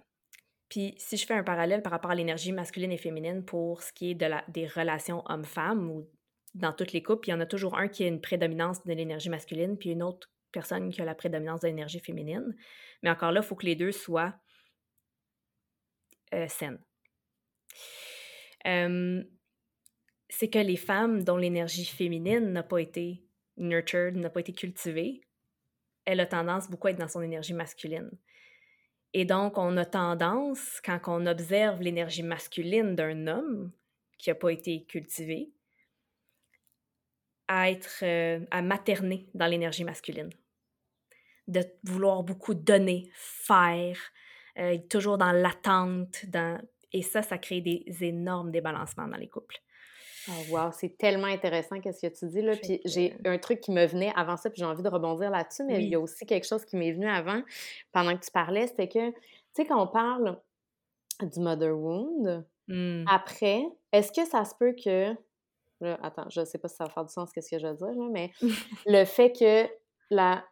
[0.69, 3.93] Puis si je fais un parallèle par rapport à l'énergie masculine et féminine pour ce
[3.93, 6.07] qui est de la, des relations hommes-femmes ou
[6.55, 8.93] dans toutes les couples, il y en a toujours un qui a une prédominance de
[8.93, 12.57] l'énergie masculine, puis une autre personne qui a la prédominance de l'énergie féminine.
[13.03, 14.35] Mais encore là, il faut que les deux soient
[16.33, 16.81] euh, saines.
[20.31, 23.23] c'est que les femmes dont l'énergie féminine n'a pas été
[23.57, 25.21] nurtured, n'a pas été cultivée,
[26.05, 28.11] elle a tendance beaucoup à être dans son énergie masculine.
[29.13, 33.73] Et donc, on a tendance, quand on observe l'énergie masculine d'un homme
[34.19, 35.53] qui n'a pas été cultivé,
[37.47, 40.31] à être, euh, à materner dans l'énergie masculine
[41.49, 43.99] de vouloir beaucoup donner, faire,
[44.59, 46.27] euh, toujours dans l'attente.
[46.27, 46.61] Dans...
[46.93, 49.61] Et ça, ça crée des énormes débalancements dans les couples.
[50.29, 52.57] Oh, wow, c'est tellement intéressant qu'est-ce que tu dis là.
[52.57, 55.65] Puis j'ai un truc qui me venait avant ça, puis j'ai envie de rebondir là-dessus,
[55.65, 57.43] mais il y a aussi quelque chose qui m'est venu avant,
[57.93, 59.17] pendant que tu parlais, c'était que, tu
[59.53, 60.41] sais, quand on parle
[61.21, 63.05] du mother wound, mmh.
[63.09, 65.15] après, est-ce que ça se peut que,
[65.81, 67.75] là, attends, je sais pas si ça va faire du sens qu'est-ce que je veux
[67.75, 68.31] dire, là, mais
[68.87, 69.69] le fait que
[70.11, 70.45] la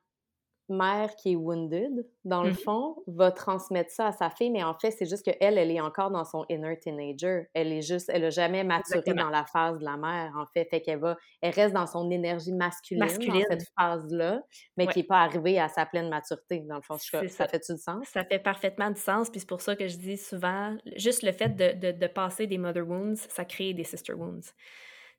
[0.68, 4.62] mère qui est wounded, dans le mmh fond, va transmettre ça à sa fille, mais
[4.62, 7.48] en fait, c'est juste qu'elle, elle est encore dans son inner teenager.
[7.54, 10.66] Elle est juste, elle a jamais maturé dans la phase de la mère, en fait.
[10.70, 14.42] Fait qu'elle va, elle reste dans son énergie masculine, dans cette phase-là,
[14.76, 16.96] mais qui n'est pas arrivée à sa pleine maturité, dans le fond.
[16.98, 18.06] Ça, ça fait-tu du sens?
[18.08, 21.32] Ça fait parfaitement du sens, puis c'est pour ça que je dis souvent, juste le
[21.32, 24.52] fait de, de, de passer des mother wounds, ça crée des sister wounds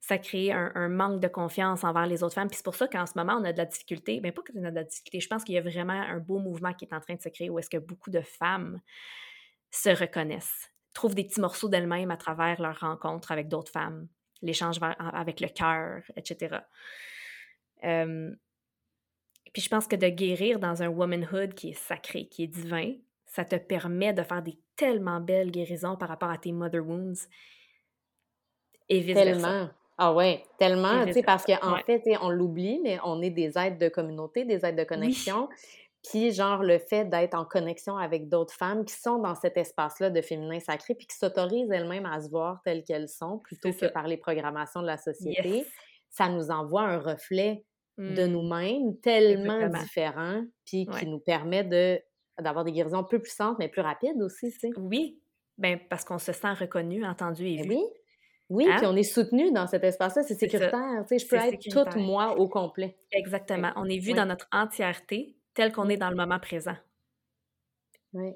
[0.06, 2.50] ça crée un, manque de confiance envers les autres femmes.
[2.50, 4.20] Puis c'est pour ça qu'en ce moment, on a de la difficulté.
[4.20, 5.22] Bien, pas qu'on a de la difficulté.
[5.22, 7.30] Je pense qu'il y a vraiment un beau mouvement qui est en train de se
[7.30, 8.82] créer où est-ce que beaucoup de femmes
[9.72, 14.10] se reconnaissent, trouvent des petits morceaux d'elles-mêmes à travers leurs rencontres avec d'autres femmes,
[14.42, 16.58] l'échange avec le cœur, etc.
[17.82, 22.94] puis je pense que de guérir dans un womanhood qui est sacré, qui est divin,
[23.26, 27.30] ça te permet de faire des tellement belles guérisons par rapport à tes mother wounds
[28.90, 29.74] et vice-versa.
[29.98, 33.58] Ah ouais, tellement, tu sais, parce qu'en en fait, on l'oublie, mais on est des
[33.58, 35.50] êtres de communauté, des êtres de connexion.
[36.10, 40.10] Puis, genre, le fait d'être en connexion avec d'autres femmes qui sont dans cet espace-là
[40.10, 43.86] de féminin sacré, puis qui s'autorisent elles-mêmes à se voir telles qu'elles sont, plutôt que
[43.86, 45.66] par les programmations de la société,
[46.10, 47.64] ça nous envoie un reflet
[47.98, 48.32] de mmh.
[48.32, 52.02] nous-mêmes tellement différent, puis qui nous permet de
[52.42, 54.70] d'avoir des guérisons plus simples, mais plus rapides aussi, tu sais.
[54.78, 55.22] Oui,
[55.60, 57.70] ben parce qu'on se sent reconnu, entendu et vu.
[57.70, 57.84] Oui,
[58.54, 58.92] oui, puis hein?
[58.92, 61.04] on est soutenu dans cet espace-là, c'est sécuritaire.
[61.08, 62.96] Tu sais, je peux être toute moi au complet.
[63.12, 63.72] Exactement.
[63.76, 66.76] On est vu dans notre entièreté, tel qu'on est dans le moment présent.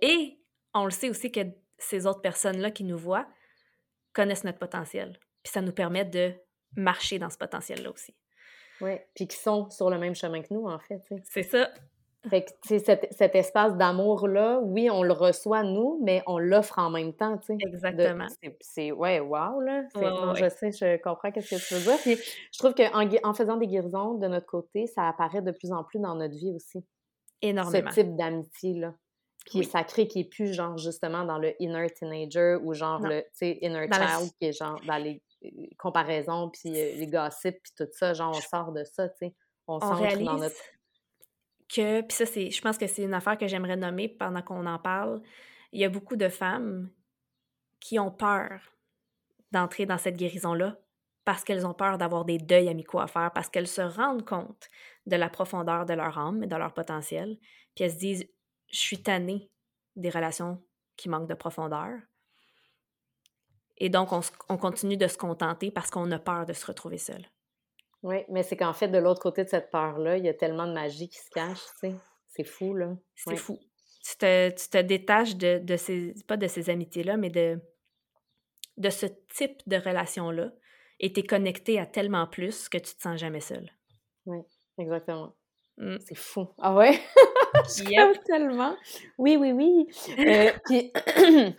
[0.01, 0.39] Et
[0.73, 1.41] on le sait aussi que
[1.77, 3.27] ces autres personnes-là qui nous voient
[4.13, 5.19] connaissent notre potentiel.
[5.43, 6.33] Puis ça nous permet de
[6.75, 8.15] marcher dans ce potentiel-là aussi.
[8.81, 10.99] Oui, puis qui sont sur le même chemin que nous, en fait.
[11.29, 11.69] C'est ça.
[12.29, 16.37] Fait que, tu sais, cet, cet espace d'amour-là, oui, on le reçoit, nous, mais on
[16.39, 17.57] l'offre en même temps, tu sais.
[17.67, 18.27] Exactement.
[18.61, 19.83] C'est, ouais, wow, là.
[19.95, 20.35] Ouais, ouais, non, ouais.
[20.43, 21.97] je sais, je comprends qu'est-ce que tu veux dire.
[22.01, 22.15] Puis
[22.53, 25.83] je trouve qu'en en faisant des guérisons de notre côté, ça apparaît de plus en
[25.83, 26.83] plus dans notre vie aussi.
[27.41, 27.91] Énormément.
[27.91, 28.93] Ce type d'amitié-là.
[29.45, 29.65] Qui Oui.
[29.65, 33.07] est sacré, qui est plus genre justement dans le inner teenager ou genre Non.
[33.09, 36.69] le, tu sais, inner Dans la- child qui est genre dans les euh, comparaisons puis
[36.71, 38.13] euh, les gossips puis tout ça.
[38.13, 39.35] Genre, on sort de ça, tu sais.
[39.67, 40.55] On On réalise dans notre...
[41.67, 44.65] que, puis ça, c'est, je pense que c'est une affaire que j'aimerais nommer pendant qu'on
[44.65, 45.21] en parle.
[45.71, 46.89] Il y a beaucoup de femmes
[47.79, 48.61] qui ont peur
[49.51, 50.77] d'entrer dans cette guérison-là
[51.27, 54.69] parce qu'elles ont peur d'avoir des deuils amicaux à faire, parce qu'elles se rendent compte
[55.07, 57.37] de la profondeur de leur âme et de leur potentiel,
[57.75, 58.29] puis elles se disent
[58.71, 59.51] Je suis tannée
[59.97, 60.63] des relations
[60.95, 61.99] qui manquent de profondeur.
[63.77, 67.25] Et donc, on, continue de se contenter parce qu'on a peur de se retrouver seul.
[68.03, 70.67] Oui, mais c'est qu'en fait, de l'autre côté de cette peur-là, il y a tellement
[70.67, 71.95] de magie qui se cache, tu sais.
[72.29, 72.95] C'est fou, là.
[73.15, 73.35] C'est Ouais.
[73.35, 73.59] fou.
[74.03, 77.59] Tu te, tu te détaches de, de ces, pas de ces amitiés-là, mais de,
[78.77, 80.51] de ce type de relation-là
[80.99, 83.69] et tu es connecté à tellement plus que tu te sens jamais seul.
[84.77, 85.35] Exactement.
[85.77, 85.97] Mm.
[86.05, 86.47] C'est fou.
[86.59, 86.99] Ah ouais?
[87.77, 88.23] Je Yep.
[88.25, 88.75] tellement.
[89.17, 89.87] Oui, oui, oui.
[90.19, 90.91] Euh, puis,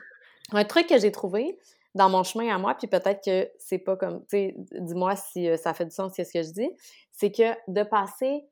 [0.52, 1.58] un truc que j'ai trouvé
[1.98, 5.48] dans mon chemin à moi, puis peut-être que c'est pas comme, tu sais, dis-moi si
[5.50, 6.70] euh, ça fait du sens, c'est ce que je dis,
[7.12, 8.46] c'est que de passer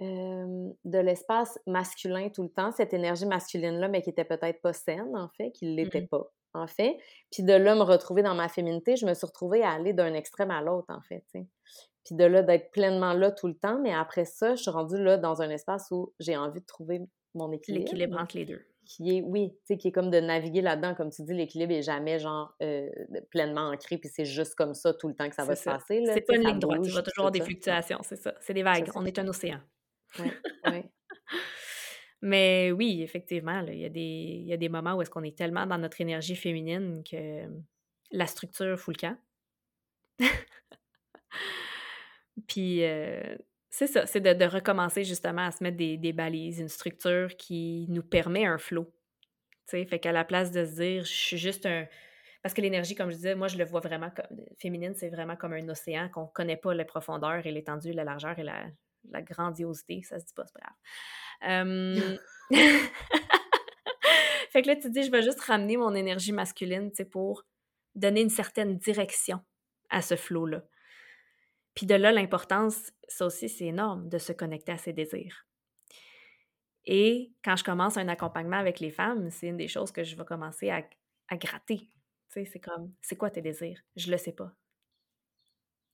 [0.00, 4.72] euh, de l'espace masculin tout le temps, cette énergie masculine-là, mais qui était peut-être pas
[4.72, 6.08] saine, en fait, qui l'était Mhm.
[6.08, 6.96] pas, en fait,
[7.32, 10.14] puis de là me retrouver dans ma féminité, je me suis retrouvée à aller d'un
[10.14, 11.46] extrême à l'autre, en fait, tu sais.
[12.04, 15.02] Puis de là, d'être pleinement là tout le temps, mais après ça, je suis rendue
[15.02, 17.00] là dans un espace où j'ai envie de trouver
[17.34, 17.84] mon équilibre.
[17.84, 18.64] L'équilibre entre les deux.
[18.90, 20.94] Qui est, oui, tu sais, qui est comme de naviguer là-dedans.
[20.94, 22.88] Comme tu dis, l'équilibre est jamais, genre, euh,
[23.30, 26.02] pleinement ancré, puis c'est juste comme ça tout le temps que ça va se passer.
[26.06, 26.80] C'est pas une ligne droite.
[26.82, 27.44] Il va toujours des ça.
[27.44, 28.34] fluctuations, c'est ça.
[28.40, 28.90] C'est des vagues.
[28.94, 29.60] On est un océan.
[30.18, 30.30] Oui,
[30.68, 30.82] oui.
[32.22, 35.10] Mais oui, effectivement, là, il y, a des- il y a des moments où est-ce
[35.10, 37.46] qu'on est tellement dans notre énergie féminine que
[38.10, 39.16] la structure fout le camp.
[42.48, 43.36] Puis euh,
[43.78, 47.36] c'est ça, c'est de, de recommencer justement à se mettre des, des balises, une structure
[47.36, 48.92] qui nous permet un flow.
[49.66, 51.86] Sais, fait qu'à la place de se dire, je suis juste un...
[52.42, 54.40] Parce que l'énergie, comme je disais, moi, je le vois vraiment comme...
[54.58, 58.36] Féminine, c'est vraiment comme un océan qu'on connaît pas les profondeurs et l'étendue, la largeur
[58.40, 58.66] et la,
[59.10, 60.02] la grandiosité.
[60.02, 60.74] Ça se dit pas, c'est pas grave.
[61.70, 62.18] Euh,
[64.50, 67.44] fait que là, tu te dis, je vais juste ramener mon énergie masculine, pour
[67.94, 69.38] donner une certaine direction
[69.88, 70.64] à ce flow-là.
[71.78, 75.46] Puis de là, l'importance, ça aussi, c'est énorme, de se connecter à ses désirs.
[76.86, 80.16] Et quand je commence un accompagnement avec les femmes, c'est une des choses que je
[80.16, 80.82] vais commencer à,
[81.28, 81.78] à gratter.
[81.78, 81.88] Tu
[82.30, 83.80] sais, c'est comme, c'est quoi tes désirs?
[83.94, 84.50] Je le sais pas.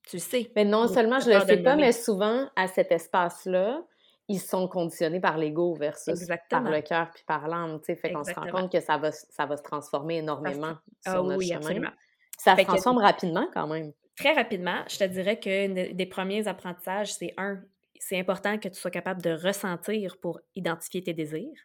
[0.09, 0.51] Tu le sais.
[0.57, 3.85] Mais non seulement je le sais pas, mais souvent, à cet espace-là,
[4.29, 7.97] ils sont conditionnés par l'ego versus par le cœur puis par l'âme, tu sais.
[7.97, 11.25] Fait qu'on se rend compte que ça va, ça va se transformer énormément Ah sur
[11.25, 11.59] notre oui, chemin.
[11.59, 11.91] absolument.
[12.39, 13.93] Ça se que- transforme rapidement quand même.
[14.17, 17.63] Très rapidement, je te dirais que des premiers apprentissages, c'est un,
[17.99, 21.59] c'est important que tu sois capable de ressentir pour identifier tes désirs.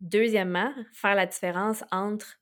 [0.00, 2.40] Deuxièmement, faire la différence entre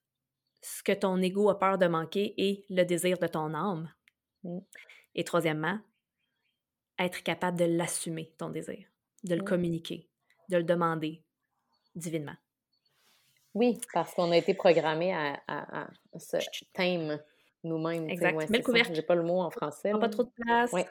[0.62, 3.92] ce que ton ego a peur de manquer et le désir de ton âme.
[4.45, 4.61] Mm.
[5.14, 5.81] Et troisièmement,
[6.99, 8.87] être capable de l'assumer, ton désir,
[9.25, 9.45] de le Mm.
[9.45, 10.09] communiquer,
[10.49, 11.23] de le demander
[11.95, 12.37] divinement.
[13.55, 16.38] Oui, parce qu'on a été programmé à, à, à se
[16.73, 17.23] thème
[17.64, 18.09] nous-mêmes.
[18.09, 18.37] Exact.
[18.37, 18.62] ouais, le ça.
[18.62, 18.94] couvercle.
[18.94, 19.90] J'ai pas le mot en français.
[19.90, 20.87] Prends pas trop de place, Ouais.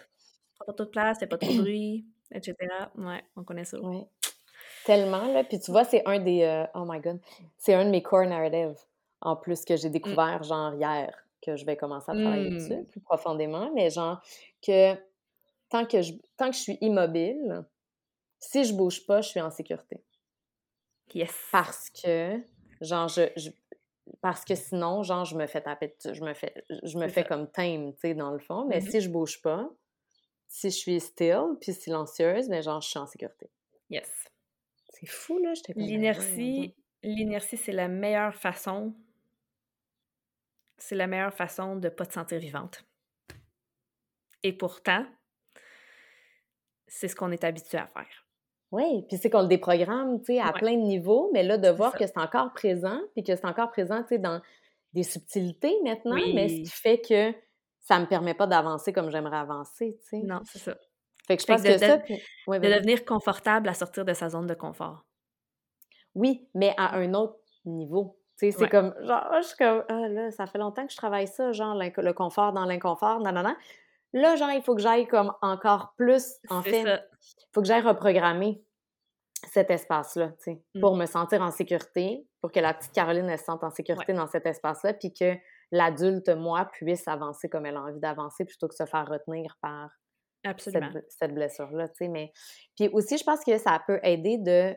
[0.56, 2.56] prends pas trop de place, fais pas trop de bruit, etc.
[2.98, 3.80] Ouais, on connaît ça.
[3.80, 4.06] Ouais.
[4.86, 5.44] Tellement, là.
[5.44, 6.42] Puis tu vois, c'est un des...
[6.44, 7.20] euh, oh my God.
[7.58, 8.76] C'est un de mes core narratives,
[9.22, 12.56] en plus, que j'ai découvert, genre, hier, que je vais commencer à travailler Mm.
[12.56, 13.72] dessus plus profondément.
[13.76, 14.22] Mais genre,
[14.66, 14.94] que
[15.70, 17.64] tant que je, tant que je suis immobile,
[18.40, 20.02] si je bouge pas, je suis en sécurité.
[21.14, 21.32] Yes.
[21.52, 22.40] Parce que,
[22.80, 23.24] genre, je...
[23.36, 23.52] je-
[24.22, 26.54] parce que sinon, genre, je me fais taper je me fais,
[26.84, 27.28] je me fais ça.
[27.28, 28.66] comme tame, tu sais, dans le fond.
[28.68, 28.90] Mais Mhm.
[28.90, 29.70] si je bouge pas,
[30.48, 33.50] si je suis still puis silencieuse, mais genre, je suis en sécurité.
[33.90, 34.26] Yes.
[34.90, 35.76] C'est fou, là, comme...
[35.76, 35.86] ben.
[35.86, 38.94] L'inertie, l'inertie, c'est la meilleure façon.
[40.78, 42.84] C'est la meilleure façon de ne pas te sentir vivante.
[44.44, 45.06] Et pourtant,
[46.88, 48.26] c'est ce qu'on est habitué à faire.
[48.72, 50.54] Oui, puis c'est qu'on le déprogramme, tu sais, à Ouais.
[50.54, 51.98] plein de niveaux, mais là, de voir ça.
[51.98, 54.42] que c'est encore présent, puis que c'est encore présent, tu sais, dans
[54.94, 57.34] des subtilités maintenant, mais ce qui fait que
[57.80, 60.18] ça me permet pas d'avancer comme j'aimerais avancer, tu sais.
[60.20, 60.76] Non, c'est ça.
[61.28, 61.98] Fait que je Fait pense que de- que ça...
[61.98, 65.04] de- puis- ouais, De devenir confortable à sortir de sa zone de confort.
[66.16, 68.18] Oui, mais à un autre niveau.
[68.40, 68.70] Tu sais, c'est Ouais.
[68.70, 71.76] comme, genre, je suis comme, ah là, ça fait longtemps que je travaille ça, genre,
[71.76, 73.44] le confort dans l'inconfort, non.
[74.14, 77.82] Là, genre, il faut que j'aille comme encore plus, en fait, il faut que j'aille
[77.82, 78.64] reprogrammer.
[79.52, 80.82] cet espace-là, tu sais, Mmh.
[80.82, 84.14] pour me sentir en sécurité, pour que la petite Caroline, elle se sente en sécurité
[84.14, 85.36] dans cet espace-là, puis que
[85.72, 89.90] l'adulte, moi, puisse avancer comme elle a envie d'avancer plutôt que se faire retenir par
[90.44, 90.92] cette, Absolument.
[91.10, 92.08] cette blessure-là, tu sais.
[92.08, 92.32] Mais...
[92.78, 94.76] Puis aussi, je pense que ça peut aider de,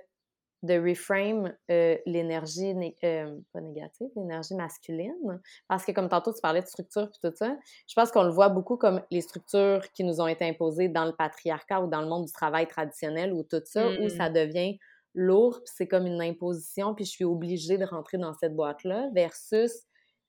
[0.65, 5.41] de reframe euh, l'énergie, né- euh, pas négative, l'énergie masculine.
[5.69, 8.31] Parce que comme tantôt, tu parlais de structure puis tout ça, je pense qu'on le
[8.31, 12.01] voit beaucoup comme les structures qui nous ont été imposées dans le patriarcat ou dans
[12.01, 14.09] le monde du travail traditionnel ou tout ça, où Mm.
[14.11, 14.79] ça devient
[15.15, 19.11] lourd, puis c'est comme une imposition, puis je suis obligée de rentrer dans cette boîte-là,
[19.15, 19.73] versus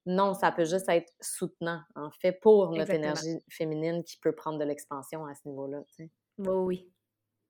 [0.05, 3.13] non, ça peut juste être soutenant, en fait, pour notre Exactement.
[3.15, 6.11] énergie féminine qui peut prendre de l'expansion à ce niveau-là, tu sais.
[6.37, 6.91] Oui, oui.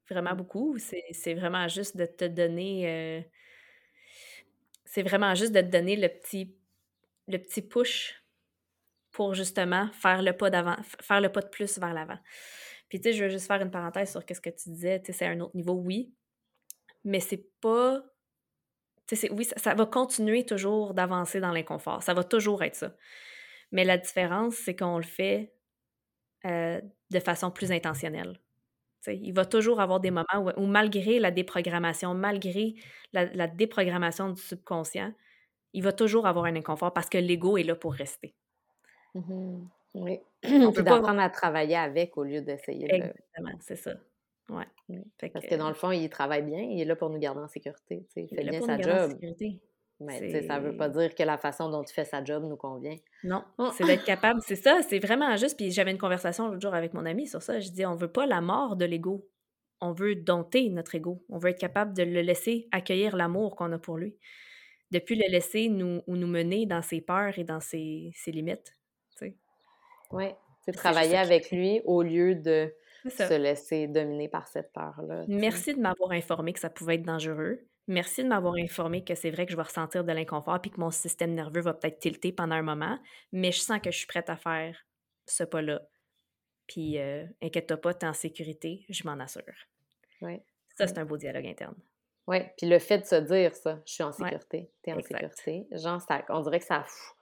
[0.09, 0.37] Vraiment Mm.
[0.37, 0.77] beaucoup.
[1.11, 2.87] C'est vraiment juste de te donner.
[2.89, 3.21] euh,
[4.85, 6.55] c'est vraiment juste de te donner le petit,
[7.27, 8.23] le petit push
[9.11, 12.19] pour justement faire le pas d'avant, faire le pas de plus vers l'avant.
[12.89, 15.01] Puis tu sais, je veux juste faire une parenthèse sur qu'est-ce que tu disais.
[15.01, 16.13] Tu sais, c'est à un autre niveau, oui,
[17.05, 18.03] mais c'est pas.
[19.07, 22.01] Tu sais, oui, ça, ça va continuer toujours d'avancer dans l'inconfort.
[22.03, 22.95] Ça va toujours être ça.
[23.71, 25.53] Mais la différence, c'est qu'on le fait
[26.45, 28.39] euh, de façon plus intentionnelle.
[29.13, 32.75] Il va toujours avoir des moments où, où malgré la déprogrammation, malgré
[33.13, 35.13] la, la déprogrammation du subconscient,
[35.73, 38.33] il va toujours avoir un inconfort parce que l'ego est là pour rester.
[39.13, 39.67] Mhm.
[39.95, 40.19] Oui.
[40.43, 42.93] On Puis peut pas- à travailler avec au lieu d'essayer de...
[42.93, 43.91] Exactement, c'est ça.
[44.49, 44.65] Ouais.
[44.89, 44.99] Oui.
[45.19, 47.41] Fait Parce que dans le fond, il travaille bien, il est là pour nous garder
[47.41, 48.05] en sécurité.
[48.15, 49.11] Il il est fait là bien pour sa nous garder en job.
[49.11, 49.59] sécurité.
[49.99, 52.97] Mais ça veut pas dire que la façon dont tu fais sa job nous convient.
[53.23, 53.69] Non, Oh.
[53.73, 55.55] c'est d'être capable, c'est ça, c'est vraiment juste.
[55.57, 57.59] Puis j'avais une conversation l'autre jour avec mon ami sur ça.
[57.59, 59.27] Je dis, on veut pas la mort de l'ego.
[59.81, 61.23] On veut dompter notre ego.
[61.29, 64.15] On veut être capable de le laisser accueillir l'amour qu'on a pour lui.
[64.91, 68.75] Depuis le laisser nous, ou nous mener dans ses peurs et dans ses, ses limites.
[70.11, 70.29] Oui.
[70.61, 72.73] C'est travailler avec lui au lieu de
[73.09, 75.25] se laisser dominer par cette peur-là.
[75.27, 77.59] Merci de m'avoir informé que ça pouvait être dangereux.
[77.87, 80.79] Merci de m'avoir informé que c'est vrai que je vais ressentir de l'inconfort puis que
[80.79, 82.97] mon système nerveux va peut-être tilter pendant un moment,
[83.31, 84.75] mais je sens que je suis prête à faire
[85.27, 85.81] ce pas-là.
[86.67, 89.43] Puis, euh, inquiète-toi pas, t'es en sécurité, je m'en assure.
[90.21, 90.45] Oui.
[90.77, 91.75] Ça, c'est un beau dialogue interne.
[92.27, 92.37] Oui.
[92.57, 94.35] Puis le fait de se dire ça, je suis en Ouais.
[94.35, 95.01] sécurité, t'es en Exact.
[95.01, 97.13] sécurité, genre, ça, on dirait que ça, pff,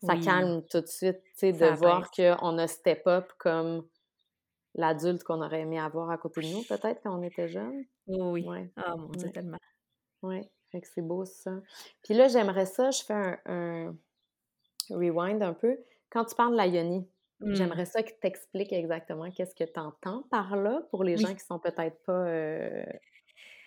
[0.00, 0.18] ça Oui.
[0.18, 3.88] calme tout de suite, tu sais, de voir qu'on a step up comme
[4.74, 7.84] l'adulte qu'on aurait aimé avoir à côté de nous, peut-être, quand on était jeune.
[8.06, 8.50] Oui, oui.
[8.50, 8.70] Ouais.
[8.76, 9.32] Ah, mon Dieu, Ouais.
[9.32, 9.58] tellement.
[10.22, 10.40] Oui,
[10.82, 11.60] c'est beau ça.
[12.04, 13.96] Puis là, j'aimerais ça, je fais un, un
[14.90, 15.78] rewind un peu.
[16.10, 17.06] Quand tu parles de la yoni,
[17.42, 17.54] Hmm.
[17.54, 21.22] j'aimerais ça que tu expliques exactement qu'est-ce que tu entends par là pour les Oui.
[21.22, 22.26] gens qui sont peut-être pas.
[22.28, 22.84] euh,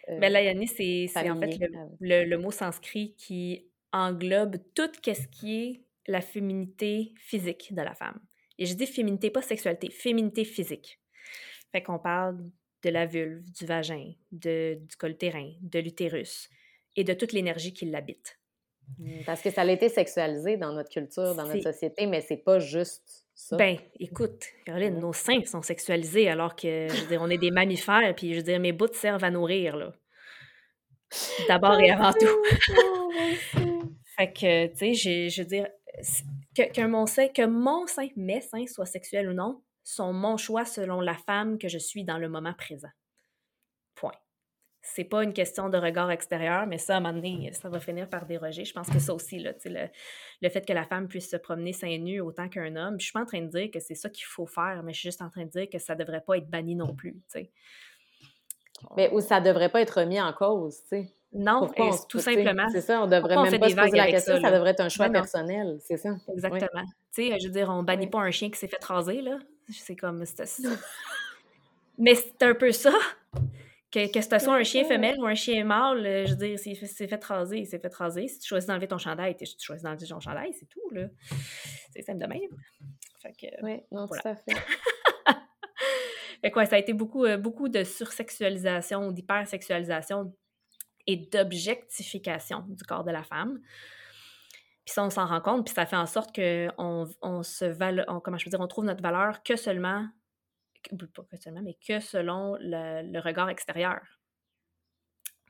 [0.10, 1.58] euh, Ben, l'ayani, c'est c'est en fait
[2.00, 7.96] le- le mot sanskrit qui englobe tout ce qui est la féminité physique de la
[7.96, 8.20] femme.
[8.60, 11.00] Et je dis féminité, pas sexualité, féminité physique.
[11.72, 12.38] Fait qu'on parle
[12.84, 16.50] de la vulve, du vagin, de, du col de l'utérus
[16.96, 18.39] et de toute l'énergie qui l'habite.
[19.00, 22.38] Mm, Parce que ça a été sexualisé dans notre culture, dans notre société, mais c'est
[22.38, 23.56] pas juste ça.
[23.56, 25.00] Ben, écoute, Caroline, Mhm.
[25.00, 28.38] nos seins sont sexualisés alors que, je veux dire, on est des mammifères, puis je
[28.38, 29.93] veux dire, mes bouts servent à nourrir, là.
[31.48, 32.43] D'abord et avant tout.
[34.17, 35.67] Fait que, tu sais, je veux dire,
[36.56, 40.38] que, que mon sein, que mon sein, mes seins, soient sexuels ou non, sont mon
[40.38, 42.91] choix selon la femme que je suis dans le moment présent.
[43.96, 44.12] Point.
[44.82, 47.80] C'est pas une question de regard extérieur, mais ça, à un moment donné, ça va
[47.80, 48.65] finir par déroger.
[48.65, 49.88] Je pense que ça aussi, là, le,
[50.41, 53.13] le fait que la femme puisse se promener seins nus autant qu'un homme, je suis
[53.13, 55.22] pas en train de dire que c'est ça qu'il faut faire, mais je suis juste
[55.22, 57.22] en train de dire que ça devrait pas être banni non plus.
[58.98, 61.15] Mais où ça devrait pas être remis en cause, tu sais.
[61.36, 62.67] Non, et tout simplement.
[62.72, 64.89] C'est ça, on devrait on même pas se poser la question, ça, devrait être un
[64.89, 66.12] choix Ben personnel, c'est ça.
[66.12, 66.34] Oui.
[66.34, 66.84] Exactement.
[67.12, 69.39] Tu sais, je veux dire, on bannit pas un chien qui s'est fait raser, là.
[69.69, 70.26] C'est comme...
[70.26, 70.67] c'est- c'est-
[71.97, 72.93] Mais c'est un peu ça.
[73.91, 76.58] Que, que ce soit un chien femelle ou un chien mâle, euh, je veux dire,
[76.60, 78.28] s'il fait- raser, il s'est fait raser.
[78.28, 81.07] Si tu choisis d'enlever ton chandail, tu choisis d'enlever ton chandail, c'est tout, là.
[81.91, 82.39] C'est simple de même.
[83.22, 83.64] Fait que...
[83.64, 84.22] Oui, non, Voilà.
[84.24, 84.53] tout à fait.
[86.41, 90.36] Fait que ouais, ça a été beaucoup, euh, beaucoup de sursexualisation, d'hypersexualisation
[91.07, 93.61] et d'objectification du corps de la femme.
[94.86, 98.38] Puis ça, on s'en rend compte, puis ça fait en sorte qu'on on se comment
[98.38, 100.06] je on trouve notre valeur que seulement,
[101.16, 104.02] pas que seulement, mais que selon le, le regard extérieur.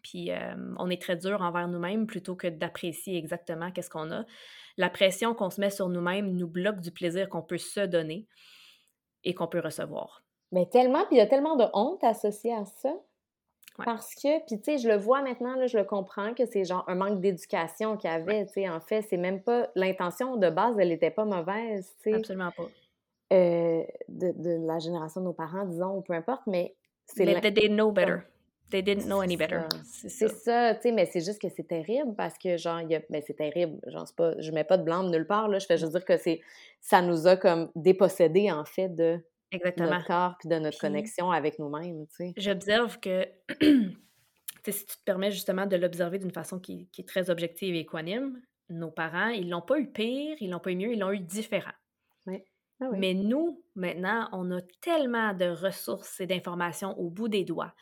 [0.04, 4.26] Puis euh, on est très dur envers nous-mêmes plutôt que d'apprécier exactement qu'est-ce qu'on a.
[4.78, 8.28] La pression qu'on se met sur nous-mêmes nous bloque du plaisir qu'on peut se donner
[9.24, 10.24] et qu'on peut recevoir.
[10.52, 12.94] Mais tellement, puis il y a tellement de honte associée à ça.
[13.80, 13.86] Ouais.
[13.86, 16.64] Parce que, puis tu sais, je le vois maintenant, là, je le comprends que c'est
[16.64, 20.38] genre un manque d'éducation qu'il y avait, tu sais, en fait, c'est même pas, l'intention
[20.38, 22.68] de base, elle était pas mauvaise, tu sais, Absolument pas.
[23.34, 27.42] euh, de, de la génération de nos parents, disons, ou peu importe, mais c'est Mais
[27.42, 28.18] they, they know better.
[28.70, 29.62] They didn't know any better.
[29.84, 33.02] C'est ça, tu sais, mais c'est juste que c'est terrible parce que, genre, y a...
[33.10, 33.80] ben, c'est terrible.
[33.88, 34.34] Genre, pas...
[34.40, 35.60] je mets pas de blanc nulle part, là.
[35.60, 36.42] Je fais juste dire que c'est
[36.80, 39.20] ça nous a comme dépossédés, en fait, de
[39.78, 42.34] notre corps puis de notre connexion avec nous-mêmes, tu sais.
[42.38, 43.28] J'observe que,
[43.62, 47.80] si tu te permets justement de l'observer d'une façon qui, qui, est très objective et
[47.80, 51.12] équanime, nos parents, ils l'ont pas eu pire, ils l'ont pas eu mieux, ils l'ont
[51.12, 51.74] eu différent.
[52.82, 57.74] Ah Mais nous, maintenant, on a tellement de ressources et d'informations au bout des doigts.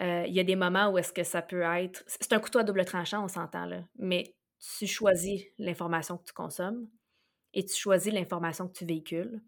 [0.00, 2.02] Euh, il y a des moments où est-ce que ça peut être...
[2.06, 3.84] C'est un couteau à double tranchant, on s'entend là.
[3.96, 4.34] Mais
[4.78, 6.88] tu choisis l'information que tu consommes
[7.52, 9.42] et tu choisis l'information que tu véhicules.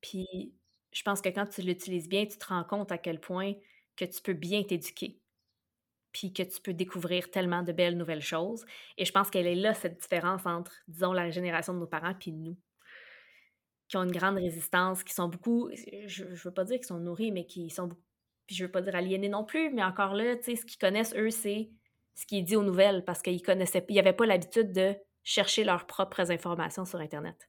[0.00, 0.54] Puis
[0.92, 3.54] je pense que quand tu l'utilises bien, tu te rends compte à quel point
[3.96, 5.20] que tu peux bien t'éduquer
[6.12, 8.64] puis que tu peux découvrir tellement de belles nouvelles choses.
[8.96, 12.14] Et je pense qu'elle est là, cette différence entre, disons, la génération de nos parents
[12.14, 12.56] puis nous
[13.88, 15.70] qui ont une grande résistance, qui sont beaucoup,
[16.06, 17.88] je, ne veux pas dire qu'ils sont nourris, mais qui sont,
[18.46, 20.78] puis je veux pas dire aliénés non plus, mais encore là, tu sais, ce qu'ils
[20.78, 21.70] connaissent, eux, c'est
[22.14, 24.94] ce qui est dit aux nouvelles, parce qu'ils connaissaient, ils n'avaient pas l'habitude de
[25.24, 27.48] chercher leurs propres informations sur Internet.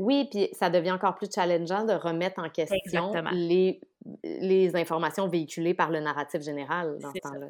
[0.00, 3.82] Oui, puis ça devient encore plus challengeant de remettre en question les,
[4.24, 7.48] les informations véhiculées par le narratif général dans ce temps-là.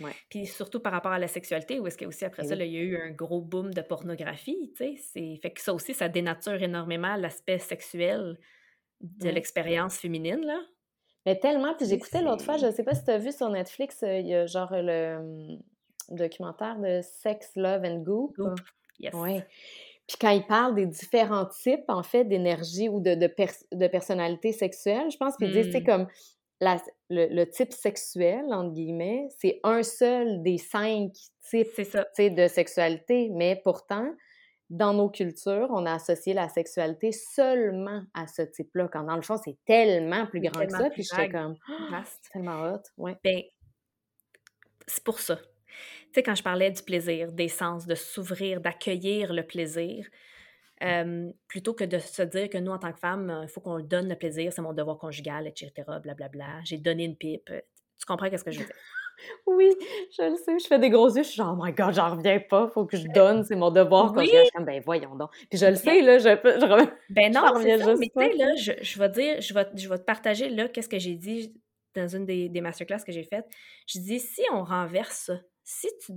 [0.00, 0.12] Ouais.
[0.30, 2.78] Puis surtout par rapport à la sexualité, où est-ce que aussi après ça, il y
[2.78, 5.38] a eu un gros boom de pornographie, tu sais.
[5.42, 8.38] Fait que ça aussi, ça dénature énormément l'aspect sexuel
[9.02, 10.58] de l'expérience féminine, là.
[11.26, 13.50] Mais tellement, puis j'écoutais l'autre fois, je ne sais pas si tu as vu sur
[13.50, 15.58] Netflix, euh, il y a genre le, hum,
[16.08, 18.34] documentaire de Sex, Love and Goop.
[18.36, 18.58] Goop.
[18.98, 19.12] Yes.
[19.12, 19.46] Ouais.
[20.10, 23.32] Puis quand il parle des différents types, en fait, d'énergie ou de, de,
[23.72, 25.84] de, personnalité sexuelle, je pense qu'il dit, c'est mmh.
[25.84, 26.08] comme
[26.60, 31.12] la, le, type sexuel, entre guillemets, c'est un seul des cinq
[31.48, 34.12] types de sexualité, mais pourtant,
[34.68, 39.22] dans nos cultures, on a associé la sexualité seulement à ce type-là, quand dans le
[39.22, 41.54] fond, c'est tellement plus grand que ça, puis j'étais comme,
[42.04, 43.16] c'est tellement hot, ouais.
[43.22, 43.42] Ben,
[44.88, 45.38] c'est pour ça.
[46.10, 50.06] Tu sais, quand je parlais du plaisir, des sens, de s'ouvrir, d'accueillir le plaisir,
[51.46, 54.08] plutôt que de se dire que nous, en tant que femmes, il faut qu'on donne
[54.08, 56.60] le plaisir, c'est mon devoir conjugal, etc., blablabla.
[56.64, 57.46] J'ai donné une pipe.
[57.46, 58.74] Tu comprends qu'est-ce que je veux dire?
[59.46, 59.68] Oui,
[60.16, 60.58] je le sais.
[60.58, 61.22] Je fais des gros yeux.
[61.22, 62.68] Je suis genre, oh my god, j'en reviens pas.
[62.68, 63.44] Faut que je donne.
[63.44, 64.44] C'est mon devoir conjugal.
[64.44, 65.30] Je suis ben voyons donc.
[65.50, 66.16] Puis je le sais, là.
[66.16, 67.94] Je, peux, je, ben non, c'est ça.
[67.98, 70.68] Mais tu sais, là, je, je, vais dire, je vais, je vais te partager, là,
[70.68, 71.54] qu'est-ce que j'ai dit
[71.94, 73.46] dans une des, des masterclass que j'ai faites.
[73.86, 75.30] Je dis, si on renverse
[75.70, 76.12] si tu,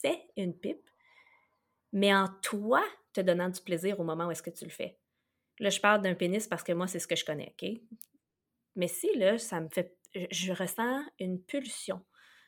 [0.00, 0.88] fais une pipe,
[1.92, 4.98] mais en toi te donnant du plaisir au moment où est-ce que tu le fais.
[5.58, 7.70] Là, je parle d'un pénis parce que moi, c'est ce que je connais, OK?
[8.76, 9.96] Mais si, là, ça me fait...
[10.30, 12.02] Je ressens une pulsion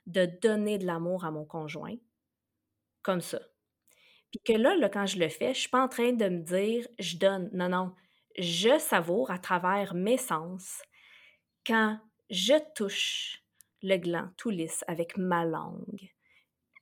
[0.07, 1.97] de donner de l'amour à mon conjoint,
[3.03, 3.41] comme ça.
[4.31, 6.43] Puis que là, là, quand je le fais, je suis pas en train de me
[6.43, 7.51] dire «je donne».
[7.53, 7.95] Non, non.
[8.37, 10.83] Je savoure à travers mes sens
[11.67, 11.99] quand
[12.31, 13.45] je touche
[13.83, 16.14] le gland tout lisse avec ma langue.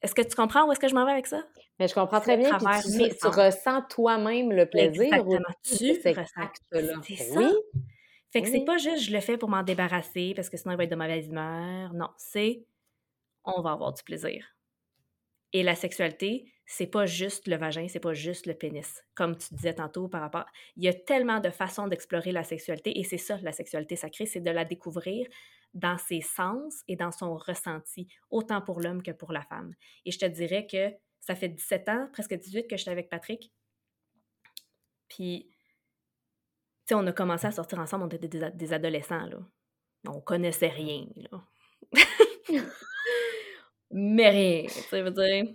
[0.03, 1.43] Est-ce que tu comprends où est-ce que je m'en vais avec ça?
[1.79, 2.51] Mais je comprends très bien.
[2.51, 5.03] que tu, ressens toi-même le plaisir.
[5.03, 5.39] Exactement.
[5.63, 7.03] Tu ressens.
[7.07, 7.39] C'est ça.
[7.39, 7.53] Oui.
[8.33, 10.79] Fait que c'est pas juste je le fais pour m'en débarrasser parce que sinon il
[10.79, 11.93] va être de mauvaise humeur.
[11.93, 12.65] Non, c'est
[13.45, 14.45] on va avoir du plaisir.
[15.53, 19.05] Et la sexualité, c'est pas juste le vagin, c'est pas juste le pénis.
[19.15, 20.47] Comme tu disais tantôt par rapport.
[20.77, 24.25] Il y a tellement de façons d'explorer la sexualité et c'est ça, la sexualité sacrée,
[24.25, 25.27] c'est de la découvrir
[25.75, 29.75] dans ses sens et dans son ressenti, autant pour l'homme que pour la femme.
[30.05, 33.09] Et je te dirais que ça fait 17 ans, presque 18 que je suis avec
[33.09, 33.53] Patrick.
[35.09, 35.55] Puis, tu
[36.89, 39.39] sais, on a commencé à sortir ensemble, on était des, adolescents, là.
[40.09, 41.45] On connaissait rien, là.
[43.93, 45.55] Mais rien, tu veux dire.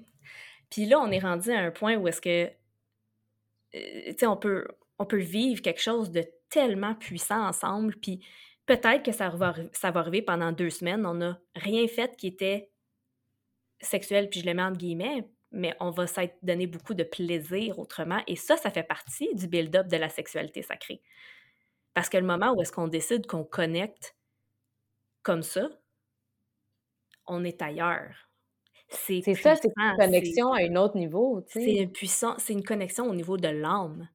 [0.69, 2.51] Puis là, on est rendu à un point où est-ce que, euh,
[3.73, 4.67] tu sais, on peut,
[4.99, 8.25] on peut vivre quelque chose de tellement puissant ensemble, puis
[8.67, 11.05] peut-être que ça va, ça va arriver pendant deux semaines.
[11.05, 12.69] On n'a rien fait qui était
[13.79, 17.79] sexuel, puis je le mets entre guillemets, mais on va s'être donné beaucoup de plaisir
[17.79, 18.21] autrement.
[18.27, 21.01] Et ça, ça fait partie du build-up de la sexualité sacrée.
[21.93, 24.15] Parce que le moment où est-ce qu'on décide qu'on connecte
[25.23, 25.69] comme ça,
[27.25, 28.29] on est ailleurs.
[28.89, 31.43] C'est ça, c'est une connexion à un autre niveau.
[31.47, 34.07] C'est puissant, c'est une connexion au niveau de l'âme.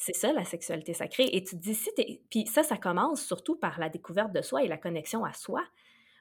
[0.00, 1.28] C'est ça la sexualité sacrée.
[1.32, 1.90] Et tu te dis, si
[2.30, 5.64] Puis ça, ça commence surtout par la découverte de soi et la connexion à soi.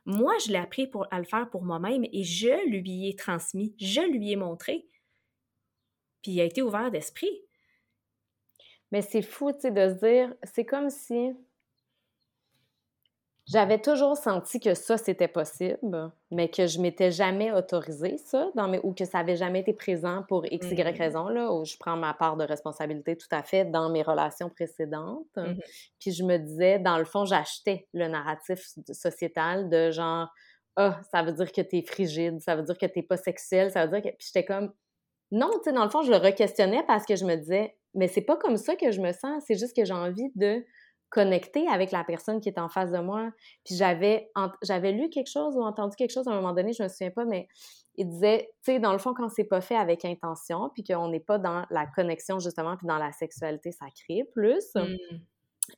[0.04, 3.76] Moi, je l'ai appris pour, à le faire pour moi-même et je lui ai transmis,
[3.80, 4.88] je lui ai montré.
[6.24, 7.30] Puis il a été ouvert d'esprit.
[8.92, 11.36] Mais c'est fou, tu sais, de se dire, c'est comme si
[13.48, 18.68] j'avais toujours senti que ça, c'était possible, mais que je m'étais jamais autorisé ça, dans
[18.68, 20.98] mes, ou que ça avait jamais été présent pour X, Y mmh.
[20.98, 24.50] raison, là, où je prends ma part de responsabilité tout à fait dans mes relations
[24.50, 25.26] précédentes.
[25.36, 25.56] Mmh
[26.00, 30.30] puis je me disais, dans le fond, j'achetais le narratif sociétal de genre,
[30.76, 33.86] ah, ça veut dire que t'es frigide, ça veut dire que t'es pas sexuel, ça
[33.86, 34.16] veut dire que.
[34.16, 34.72] Puis j'étais comme,
[35.32, 38.08] non, tu sais, dans le fond, je le re-questionnais parce que je me disais, mais
[38.08, 40.64] c'est pas comme ça que je me sens, c'est juste que j'ai envie de
[41.10, 43.30] connecter avec la personne qui est en face de moi.
[43.66, 44.30] Puis j'avais,
[44.62, 47.12] j'avais lu quelque chose ou entendu quelque chose à un moment donné, je me souviens
[47.12, 47.48] pas, mais
[47.96, 51.10] il disait, tu sais, dans le fond, quand c'est pas fait avec intention, puis qu'on
[51.10, 54.96] n'est pas dans la connexion justement, puis dans la sexualité sacrée plus, mmh.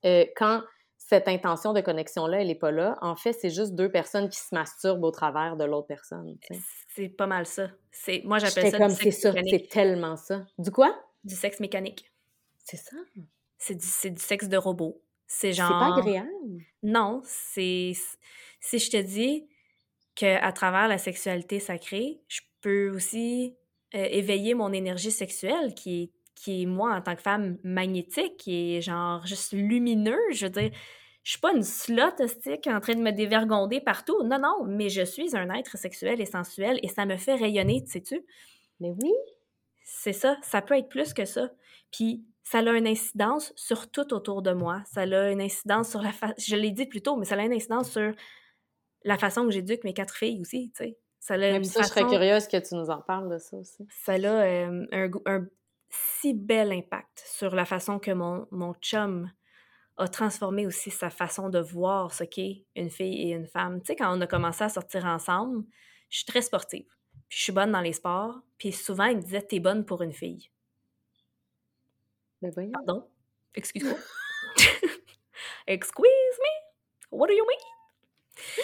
[0.05, 0.63] euh, quand
[0.97, 4.37] cette intention de connexion-là, elle n'est pas là, en fait, c'est juste deux personnes qui
[4.37, 6.37] se masturbent au travers de l'autre personne.
[6.93, 7.69] C'est pas mal ça.
[7.91, 10.45] C'est moi j'appelle ça comme c'est ça, c'est tellement ça.
[10.57, 10.93] Du quoi?
[11.23, 12.11] Du sexe mécanique.
[12.57, 12.97] C'est ça.
[13.57, 15.01] C'est du, du sexe de robot.
[15.29, 15.67] C'est genre.
[15.67, 16.29] C'est pas agréable?
[16.83, 17.93] Non, c'est.
[18.59, 19.47] Si je te dis
[20.15, 23.55] qu'à travers la sexualité sacrée, je peux aussi
[23.95, 28.37] euh, éveiller mon énergie sexuelle qui est, qui est, moi, en tant que femme, magnétique,
[28.37, 30.19] qui est genre juste lumineux.
[30.31, 30.71] Je veux dire,
[31.23, 34.23] je suis pas une slot en train de me dévergonder partout.
[34.23, 37.83] Non, non, mais je suis un être sexuel et sensuel et ça me fait rayonner,
[37.85, 38.25] sais-tu?
[38.79, 39.13] Mais oui.
[39.83, 41.49] C'est ça, ça peut être plus que ça.
[41.91, 44.81] Puis ça a une incidence sur tout autour de moi.
[44.91, 46.33] Ça a une incidence sur la façon...
[46.39, 48.11] Je l'ai dit plus tôt, mais ça a une incidence sur
[49.03, 50.97] la façon que j'éduque mes quatre filles aussi, tu sais.
[51.19, 53.85] Ça a ça, je serais curieuse que tu nous en parles de ça aussi.
[53.91, 55.45] Ça a euh, un, un,
[55.89, 59.29] si bel impact sur la façon que mon, mon chum
[59.97, 63.79] a transformé aussi sa façon de voir ce qu'est une fille et une femme.
[63.81, 65.65] Tu sais, quand on a commencé à sortir ensemble,
[66.09, 66.87] je suis très sportive.
[67.27, 68.39] Puis je suis bonne dans les sports.
[68.57, 70.49] Puis souvent, il me disait T'es bonne pour une fille.
[72.41, 72.71] Mais voyons.
[72.71, 73.07] Pardon?
[73.55, 73.97] Excuse-moi.
[75.67, 77.17] Excuse me?
[77.17, 78.63] What do you mean?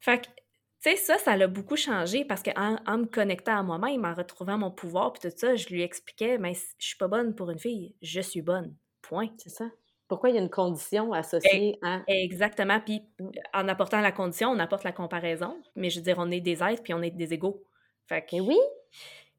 [0.00, 3.62] Fait que, tu sais, ça, ça l'a beaucoup changé parce qu'en en me connectant à
[3.62, 7.08] moi-même, en retrouvant mon pouvoir, puis tout ça, je lui expliquais, mais je suis pas
[7.08, 8.74] bonne pour une fille, je suis bonne.
[9.00, 9.28] Point.
[9.38, 9.68] C'est ça.
[10.08, 12.02] Pourquoi il y a une condition associée à.
[12.06, 12.80] Exactement.
[12.80, 13.28] Puis mmh.
[13.54, 15.56] en apportant la condition, on apporte la comparaison.
[15.74, 17.64] Mais je veux dire, on est des êtres puis on est des égaux.
[18.06, 18.58] Fait que oui.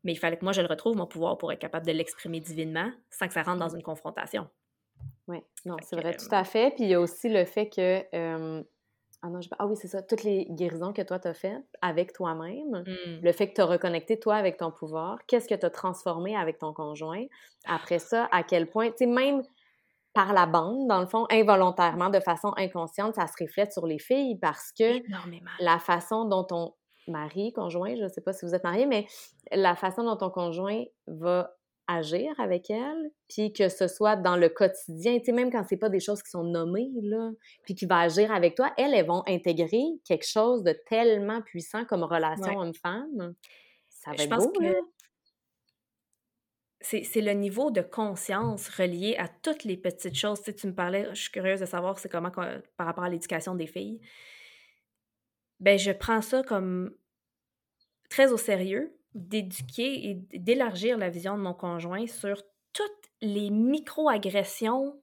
[0.03, 2.39] Mais il fallait que moi, je le retrouve, mon pouvoir, pour être capable de l'exprimer
[2.39, 3.77] divinement sans que ça rentre dans mmh.
[3.77, 4.47] une confrontation.
[5.27, 6.73] Oui, non, c'est vrai, tout à fait.
[6.75, 8.03] Puis il y a aussi le fait que.
[9.25, 10.01] Ah, non, ah oui, c'est ça.
[10.01, 13.21] Toutes les guérisons que toi, tu as faites avec toi-même, mmh.
[13.21, 16.35] le fait que tu as reconnecté toi avec ton pouvoir, qu'est-ce que tu as transformé
[16.35, 17.23] avec ton conjoint?
[17.65, 19.41] Après ça, à quel point, tu sais, même
[20.13, 23.97] par la bande, dans le fond, involontairement, de façon inconsciente, ça se reflète sur les
[23.97, 25.01] filles parce que
[25.63, 26.73] la façon dont on
[27.07, 29.05] mari, conjoint, je ne sais pas si vous êtes marié, mais
[29.51, 31.55] la façon dont ton conjoint va
[31.87, 35.77] agir avec elle, puis que ce soit dans le quotidien, tu sais, même quand c'est
[35.77, 37.31] pas des choses qui sont nommées, là,
[37.63, 41.83] puis qui va agir avec toi, elles, elles vont intégrer quelque chose de tellement puissant
[41.85, 43.33] comme relation homme-femme.
[43.89, 44.73] Ça va être beau, que
[46.83, 50.39] c'est le niveau de conscience relié à toutes les petites choses.
[50.39, 53.09] Tu, sais, tu me parlais, je suis curieuse de savoir c'est comment par rapport à
[53.09, 54.01] l'éducation des filles
[55.64, 56.93] ben je prends ça comme
[58.09, 62.43] très au sérieux d'éduquer et d'élargir la vision de mon conjoint sur
[62.74, 62.91] toutes
[63.22, 65.01] les micro-agressions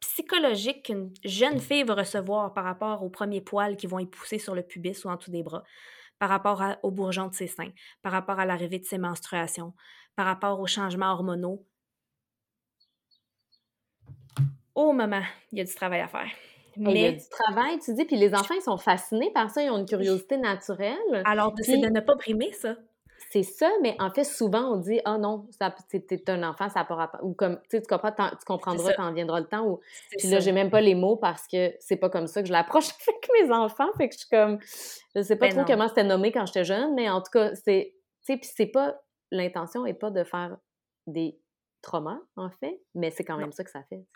[0.00, 4.38] psychologiques qu'une jeune fille va recevoir par rapport aux premiers poils qui vont y pousser
[4.38, 5.64] sur le pubis ou en dessous des bras,
[6.18, 9.74] par rapport au bourgeon de ses seins, par rapport à l'arrivée de ses menstruations,
[10.16, 11.66] par rapport aux changements hormonaux.
[14.74, 16.30] Oh maman, il y a du travail à faire.
[16.78, 16.92] Mais...
[16.92, 19.62] Il y a du travail, tu dis, puis les enfants, ils sont fascinés par ça,
[19.62, 21.22] ils ont une curiosité naturelle.
[21.24, 22.76] Alors, c'est de ne pas brimer ça.
[23.30, 25.46] C'est ça, mais en fait, souvent, on dit Ah oh non,
[25.90, 27.20] t'es un enfant, ça pourra pas.
[27.22, 29.66] Ou comme, tu comprends, tu comprendras quand viendra le temps.
[29.66, 29.80] Ou...
[30.16, 32.52] Puis là, j'ai même pas les mots parce que c'est pas comme ça que je
[32.52, 33.88] l'approche avec mes enfants.
[33.98, 34.58] Fait que je suis comme.
[35.14, 37.54] Je sais pas ben trop comment c'était nommé quand j'étais jeune, mais en tout cas,
[37.54, 37.94] c'est.
[38.24, 38.98] Tu sais, puis c'est pas.
[39.30, 40.56] L'intention est pas de faire
[41.06, 41.38] des
[41.82, 44.06] traumas, en fait, mais c'est quand même ça que ça fait.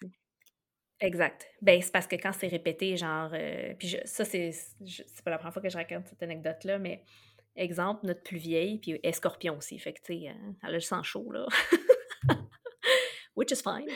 [1.03, 1.49] Exact.
[1.61, 3.31] Ben, c'est parce que quand c'est répété, genre.
[3.35, 4.53] Euh, puis ça, c'est.
[4.53, 7.03] C'est pas la première fois que je raconte cette anecdote-là, mais
[7.57, 9.79] exemple, notre plus vieille, puis escorpion aussi.
[9.79, 11.47] Fait que, tu sais, euh, elle a le sang chaud, là.
[13.37, 13.89] Which is fine.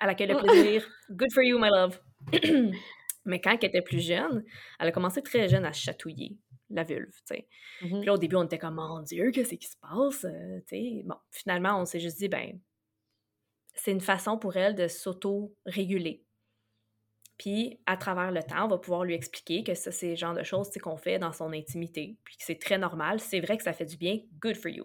[0.00, 0.88] Elle accueille le plaisir.
[1.10, 2.00] Good for you, my love.
[3.24, 4.44] mais quand elle était plus jeune,
[4.78, 6.36] elle a commencé très jeune à chatouiller
[6.70, 7.48] la vulve, tu sais.
[7.82, 7.98] Mm-hmm.
[7.98, 10.24] Puis là, au début, on était comme, mon Dieu, qu'est-ce qui se passe?
[10.24, 12.58] Euh, tu sais, bon, finalement, on s'est juste dit, ben,
[13.74, 16.24] c'est une façon pour elle de s'auto-réguler.
[17.38, 20.34] Puis, à travers le temps, on va pouvoir lui expliquer que ça, c'est le genre
[20.34, 23.20] de choses qu'on fait dans son intimité, puis c'est très normal.
[23.20, 24.20] C'est vrai que ça fait du bien.
[24.40, 24.84] Good for you.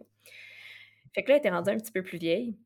[1.14, 2.58] Fait que là, elle était rendue un petit peu plus vieille.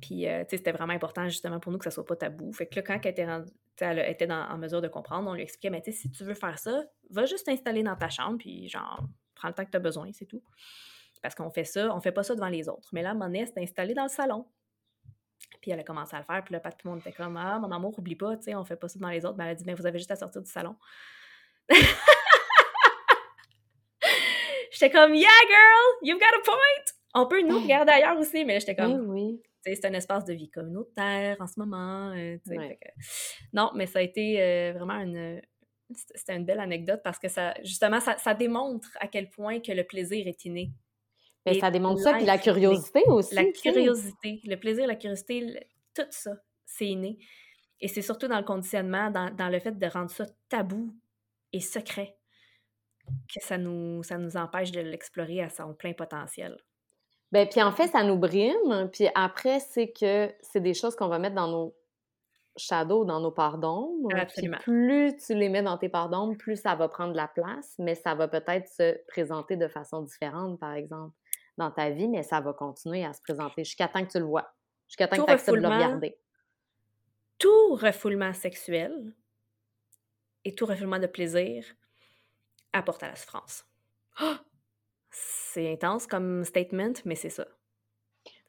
[0.00, 2.52] Puis, euh, tu sais, c'était vraiment important justement pour nous que ça soit pas tabou.
[2.52, 5.28] Fait que là, quand elle était en mesure de comprendre.
[5.28, 7.96] On lui expliquait, mais tu sais, si tu veux faire ça, va juste t'installer dans
[7.96, 9.04] ta chambre, puis genre,
[9.34, 10.42] prends le temps que tu as besoin, c'est tout.
[11.22, 12.88] Parce qu'on fait ça, on fait pas ça devant les autres.
[12.92, 14.46] Mais là, Monet s'est installée dans le salon.
[15.60, 17.58] Puis elle a commencé à le faire, puis là, tout le monde était comme Ah,
[17.58, 19.36] mon amour, oublie pas, tu sais, on fait pas ça devant les autres.
[19.36, 20.76] Mais elle a dit Mais vous avez juste à sortir du salon.
[24.72, 26.84] J'étais comme Yeah, girl, you've got a point!
[27.14, 30.34] On peut nous regarder ailleurs aussi, mais j'étais comme oui, oui c'est un espace de
[30.34, 32.12] vie communautaire en ce moment.
[32.12, 32.36] Euh,
[33.52, 35.40] non, mais ça a été euh, vraiment une.
[36.14, 39.84] C'était une belle anecdote parce que ça, justement, ça, démontre à quel point que le
[39.84, 40.70] plaisir est inné.
[41.44, 43.34] Mais ça démontre ça, puis la curiosité aussi.
[43.34, 46.32] La curiosité, le plaisir, la curiosité, tout ça,
[46.64, 47.18] c'est inné.
[47.80, 50.94] Et c'est surtout dans le conditionnement, dans, dans, le fait de rendre ça tabou
[51.52, 52.16] et secret,
[53.06, 56.56] que ça nous, ça nous empêche de l'explorer à son plein potentiel.
[57.32, 58.90] Ben, puis en fait, ça nous brime.
[58.92, 61.74] Puis après, c'est que c'est des choses qu'on va mettre dans nos
[62.56, 64.08] shadows, dans nos parts d'ombre.
[64.60, 67.74] plus tu les mets dans tes parts d'ombre, plus ça va prendre de la place,
[67.78, 71.16] mais ça va peut-être se présenter de façon différente, par exemple,
[71.58, 74.24] dans ta vie, mais ça va continuer à se présenter jusqu'à temps que tu le
[74.24, 74.54] vois,
[74.88, 76.18] jusqu'à temps que tu acceptes de le regarder.
[77.38, 79.14] Tout refoulement sexuel
[80.44, 81.64] et tout refoulement de plaisir
[82.72, 83.66] apporte à la souffrance.
[84.20, 84.36] Oh!
[85.52, 87.46] c'est intense comme statement, mais c'est ça.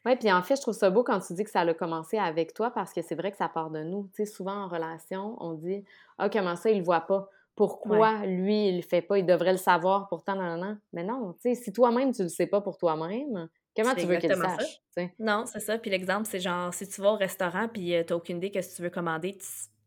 [0.06, 2.18] Oui, puis en fait, je trouve ça beau quand tu dis que ça a commencé
[2.18, 4.10] avec toi parce que c'est vrai que ça part de nous.
[4.14, 5.84] Tu sais, souvent en relation, on dit
[6.18, 7.30] Ah, comment ça, il le voit pas?
[7.56, 9.20] Pourquoi lui, il le fait pas?
[9.20, 10.78] Il devrait le savoir pourtant, non, non, non.
[10.91, 14.18] Mais non, tu sais, si toi-même, tu le sais pas pour toi-même, comment tu veux
[14.18, 14.82] qu'il le sache?
[15.20, 15.78] Non, c'est ça.
[15.78, 18.51] Puis l'exemple, c'est genre, si tu vas au restaurant puis euh, tu n'as aucune idée
[18.51, 19.38] que ce que tu veux commander,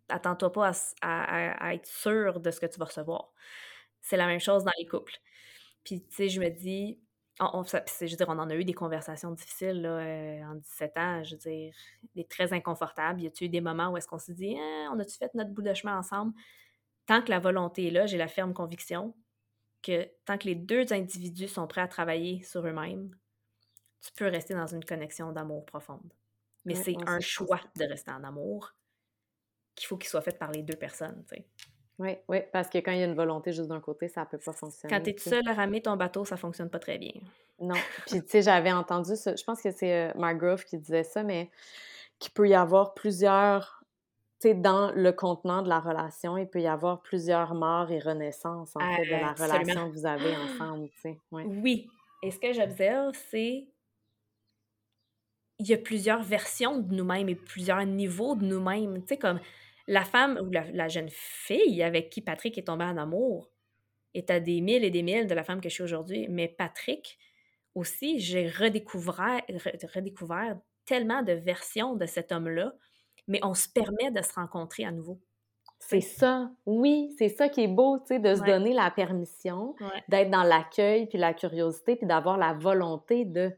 [0.08, 3.32] attends-toi pas à, être sûr de ce que tu vas recevoir.
[4.00, 5.16] C'est la même chose dans les couples.
[5.82, 7.00] Puis, tu sais, je me dis,
[7.40, 10.96] on, je veux dire, on en a eu des conversations difficiles là, euh, en 17
[10.98, 11.74] ans, je veux dire,
[12.14, 13.20] des très inconfortables.
[13.20, 15.50] Y a-tu eu des moments où est-ce qu'on se dit, «Ah, on a-tu fait notre
[15.50, 16.32] bout de chemin ensemble?
[17.06, 19.14] Tant que la volonté est là, j'ai la ferme conviction
[19.82, 23.14] que tant que les deux individus sont prêts à travailler sur eux-mêmes,
[24.00, 26.12] tu peux rester dans une connexion d'amour profonde.
[26.64, 28.74] Mais c'est un choix de rester en amour
[29.76, 31.46] qu'il faut qu'il soit fait par les deux personnes, tu sais.
[31.98, 34.26] Oui, oui, parce que quand il y a une volonté juste d'un côté, ça ne
[34.26, 34.94] peut pas fonctionner.
[34.94, 37.12] Quand tu es tout seul à ramer ton bateau, ça ne fonctionne pas très bien.
[37.58, 37.74] Non.
[38.06, 41.04] Puis, tu sais, j'avais entendu ça, je pense que c'est euh, Mark Grove qui disait
[41.04, 41.50] ça, mais
[42.18, 43.75] qu'il peut y avoir plusieurs,
[44.44, 48.80] dans le contenant de la relation, il peut y avoir plusieurs morts et renaissances, en
[48.80, 51.20] fait, de la relation que vous avez ensemble, tu sais.
[51.30, 51.88] Oui.
[52.22, 53.66] Et ce que j'observe, c'est
[55.58, 59.00] il y a plusieurs versions de nous-mêmes et plusieurs niveaux de nous-mêmes.
[59.02, 59.40] Tu sais, comme
[59.86, 63.50] la femme ou la, jeune fille avec qui Patrick est tombé en amour
[64.14, 66.26] est à des mille et des mille de la femme que je suis aujourd'hui.
[66.28, 67.18] Mais Patrick
[67.74, 69.42] aussi, j'ai redécouvert,
[69.94, 72.74] redécouvert tellement de versions de cet homme-là,
[73.28, 75.18] mais on se permet de se rencontrer à nouveau.
[75.78, 79.74] C'est ça, oui, c'est ça qui est beau, tu sais, de se donner la permission,
[80.08, 83.52] d'être dans l'accueil, puis la curiosité, puis d'avoir la volonté de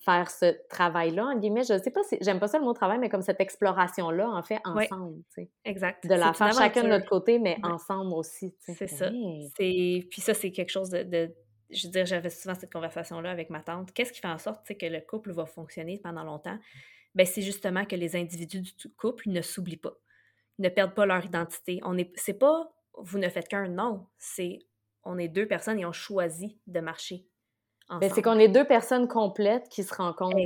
[0.00, 1.62] faire ce travail-là, en guillemets.
[1.62, 4.42] Je sais pas si, j'aime pas ça le mot travail, mais comme cette exploration-là, en
[4.42, 5.50] fait, ensemble, tu sais.
[5.64, 6.04] Exact.
[6.06, 8.86] De la faire chacun de notre côté, mais ensemble aussi, tu sais.
[8.86, 9.10] C'est ça.
[9.56, 10.06] C'est...
[10.10, 11.32] Puis ça, c'est quelque chose de,
[11.70, 13.92] Je veux dire, j'avais souvent cette conversation-là avec ma tante.
[13.92, 16.58] Qu'est-ce qui fait en sorte, tu sais, que le couple va fonctionner pendant longtemps?
[17.14, 19.94] Ben, c'est justement que les individus du couple ne s'oublient pas,
[20.58, 21.80] ne perdent pas leur identité.
[21.84, 22.10] On est...
[22.16, 24.06] C'est pas «vous ne faites qu'un», non.
[24.18, 24.58] C'est
[25.04, 27.26] on est deux personnes et on choisit de marcher
[28.00, 30.36] ben, c'est qu'on est deux personnes complètes qui se rencontrent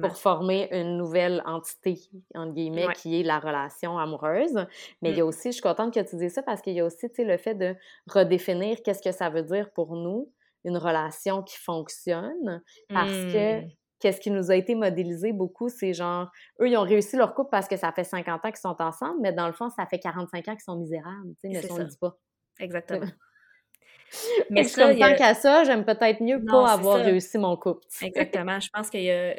[0.00, 1.98] pour former une nouvelle entité,
[2.34, 4.66] entre guillemets, qui est la relation amoureuse.
[5.00, 5.28] Mais il y a mmh.
[5.28, 7.54] aussi, je suis contente que tu dises ça parce qu'il y a aussi le fait
[7.54, 7.74] de
[8.06, 10.30] redéfinir qu'est-ce que ça veut dire pour nous,
[10.64, 12.62] une relation qui fonctionne.
[12.88, 13.70] Parce que mmh.
[14.00, 16.30] Qu'est-ce qui nous a été modélisé beaucoup, c'est genre,
[16.60, 19.20] eux, ils ont réussi leur couple parce que ça fait 50 ans qu'ils sont ensemble,
[19.20, 21.84] mais dans le fond, ça fait 45 ans qu'ils sont misérables, mais ça, on ne
[21.84, 22.16] dit pas.
[22.58, 23.06] Exactement.
[24.50, 27.86] Mais ça, comme tant qu'à ça, j'aime peut-être mieux pas avoir réussi mon couple.
[28.02, 28.58] Exactement.
[28.58, 29.36] Je pense qu'il y a,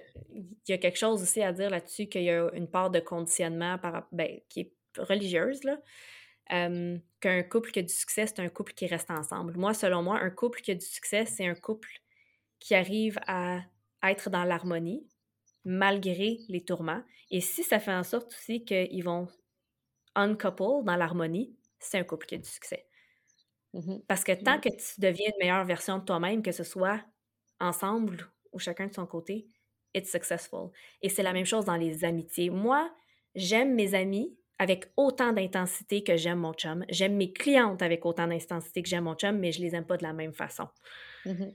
[0.70, 3.78] y a quelque chose aussi à dire là-dessus, qu'il y a une part de conditionnement
[3.78, 5.78] par, ben, qui est religieuse, là.
[6.48, 9.58] qu'un couple qui a du succès, c'est un couple qui reste ensemble.
[9.58, 11.90] Moi, selon moi, un couple qui a du succès, c'est un couple
[12.60, 13.60] qui arrive à
[14.04, 15.08] être dans l'harmonie
[15.66, 17.04] malgré les tourments.
[17.30, 19.28] Et si ça fait en sorte aussi qu'ils vont
[20.16, 22.88] uncouple dans l'harmonie, c'est un couple qui a du succès.
[23.74, 27.02] Mmh Parce que tant que tu deviens une meilleure version de toi-même, que ce soit
[27.60, 29.48] ensemble ou chacun de son côté,
[29.94, 30.72] it's successful.
[31.02, 32.50] Et c'est la même chose dans les amitiés.
[32.50, 32.94] Moi,
[33.36, 36.86] j'aime mes amis avec autant d'intensité que j'aime mon chum.
[36.90, 39.98] J'aime mes clientes avec autant d'intensité que j'aime mon chum, mais je les aime pas
[39.98, 40.68] de la même façon.
[41.26, 41.52] Mmh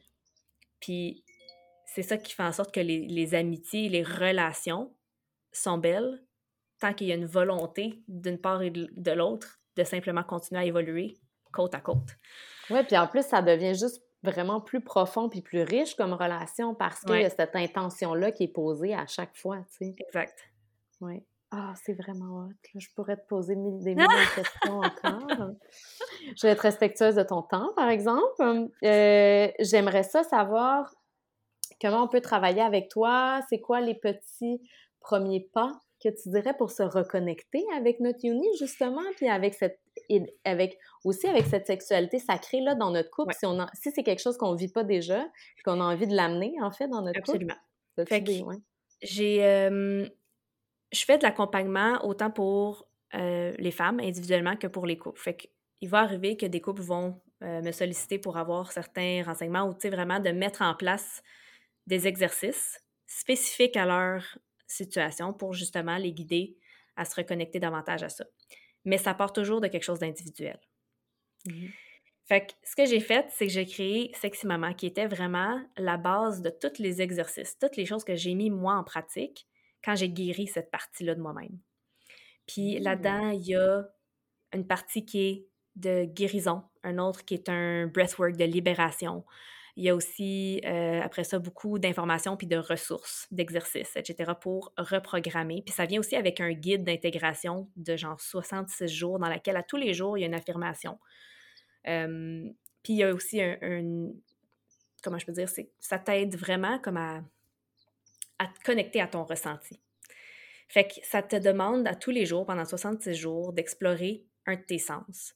[0.80, 1.24] Puis
[1.86, 4.94] c'est ça qui fait en sorte que les, les amitiés, les relations
[5.52, 6.22] sont belles
[6.80, 10.64] tant qu'il y a une volonté d'une part et de l'autre de simplement continuer à
[10.64, 11.18] évoluer
[11.56, 12.16] côte à côte.
[12.70, 16.74] Oui, puis en plus, ça devient juste vraiment plus profond puis plus riche comme relation
[16.74, 19.94] parce qu'il y a cette intention-là qui est posée à chaque fois, tu sais.
[19.98, 20.38] Exact.
[21.00, 21.22] Oui.
[21.52, 22.52] Ah, c'est vraiment hot.
[22.74, 25.52] Je pourrais te poser des milliers de questions encore.
[26.36, 28.68] Je vais être respectueuse de ton temps, par exemple.
[28.82, 30.92] Euh, j'aimerais ça savoir
[31.80, 33.40] comment on peut travailler avec toi?
[33.48, 34.60] C'est quoi les petits
[35.00, 39.80] premiers pas que tu dirais pour se reconnecter avec notre uni, justement, puis avec cette
[40.44, 44.20] avec aussi avec cette sexualité sacrée là dans notre couple, si, on si c'est quelque
[44.20, 45.26] chose qu'on vit pas déjà,
[45.64, 47.46] qu'on a envie de l'amener en fait dans notre couple?
[47.98, 48.60] Absolument.
[49.02, 49.40] J'ai
[50.92, 55.20] je fais de l'accompagnement autant pour euh, les femmes individuellement que pour les couples.
[55.20, 59.68] Fait qu'il va arriver que des couples vont euh, me solliciter pour avoir certains renseignements
[59.68, 61.22] ou vraiment de mettre en place
[61.86, 66.56] des exercices spécifiques à leur situation pour justement les guider
[66.96, 68.24] à se reconnecter davantage à ça.
[68.84, 70.58] Mais ça part toujours de quelque chose d'individuel.
[71.44, 71.66] Mmh
[72.26, 75.62] fait que ce que j'ai fait, c'est que j'ai créé Sexy Maman, qui était vraiment
[75.76, 79.46] la base de tous les exercices, toutes les choses que j'ai mis moi en pratique
[79.84, 81.56] quand j'ai guéri cette partie-là de moi-même.
[82.48, 82.82] Puis mmh.
[82.82, 83.84] là-dedans, il y a
[84.52, 89.24] une partie qui est de guérison, un autre qui est un breathwork de libération.
[89.76, 94.32] Il y a aussi, euh, après ça, beaucoup d'informations puis de ressources, d'exercices, etc.
[94.40, 95.62] pour reprogrammer.
[95.64, 99.62] Puis ça vient aussi avec un guide d'intégration de genre 66 jours dans lequel à
[99.62, 100.98] tous les jours, il y a une affirmation.
[101.84, 104.08] puis il y a aussi un, un
[105.02, 105.48] comment je peux dire,
[105.78, 107.22] ça t'aide vraiment comme à
[108.38, 109.80] à te connecter à ton ressenti.
[110.68, 114.62] Fait que ça te demande à tous les jours, pendant 66 jours, d'explorer un de
[114.62, 115.34] tes sens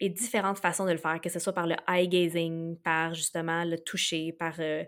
[0.00, 3.64] et différentes façons de le faire, que ce soit par le eye gazing, par justement
[3.64, 4.84] le toucher, par euh,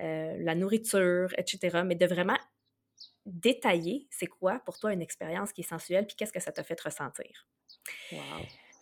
[0.00, 1.82] euh, la nourriture, etc.
[1.84, 2.38] Mais de vraiment
[3.24, 6.62] détailler c'est quoi pour toi une expérience qui est sensuelle, puis qu'est-ce que ça t'a
[6.62, 7.48] fait ressentir.
[8.12, 8.18] Wow.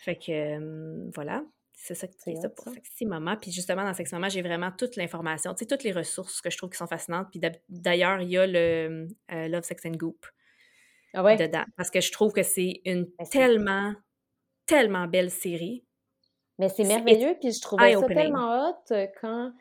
[0.00, 1.44] Fait que euh, voilà.
[1.82, 3.38] C'est ça, c'est ça pour Sexy Maman.
[3.38, 6.50] Puis justement, dans Sexy Maman, j'ai vraiment toute l'information, tu sais, toutes les ressources que
[6.50, 7.28] je trouve qui sont fascinantes.
[7.30, 7.40] Puis
[7.70, 10.26] d'ailleurs, il y a le euh, Love, Sex and Goop
[11.14, 11.36] ah ouais?
[11.36, 11.64] dedans.
[11.78, 13.94] Parce que je trouve que c'est une ben, tellement,
[14.70, 15.84] tellement belle série.
[16.58, 17.36] Mais c'est merveilleux.
[17.40, 19.52] Puis je trouvais ça tellement hot euh, quand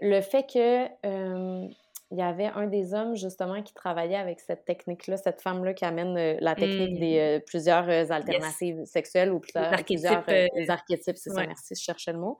[0.00, 1.68] le fait que euh,
[2.10, 5.84] il y avait un des hommes justement qui travaillait avec cette technique-là, cette femme-là qui
[5.84, 11.30] amène euh, la technique des euh, plusieurs alternatives sexuelles ou plusieurs, plusieurs les archétypes, c'est
[11.30, 12.38] ça, merci, je cherchais le mot.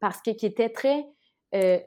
[0.00, 1.04] parce que qui était très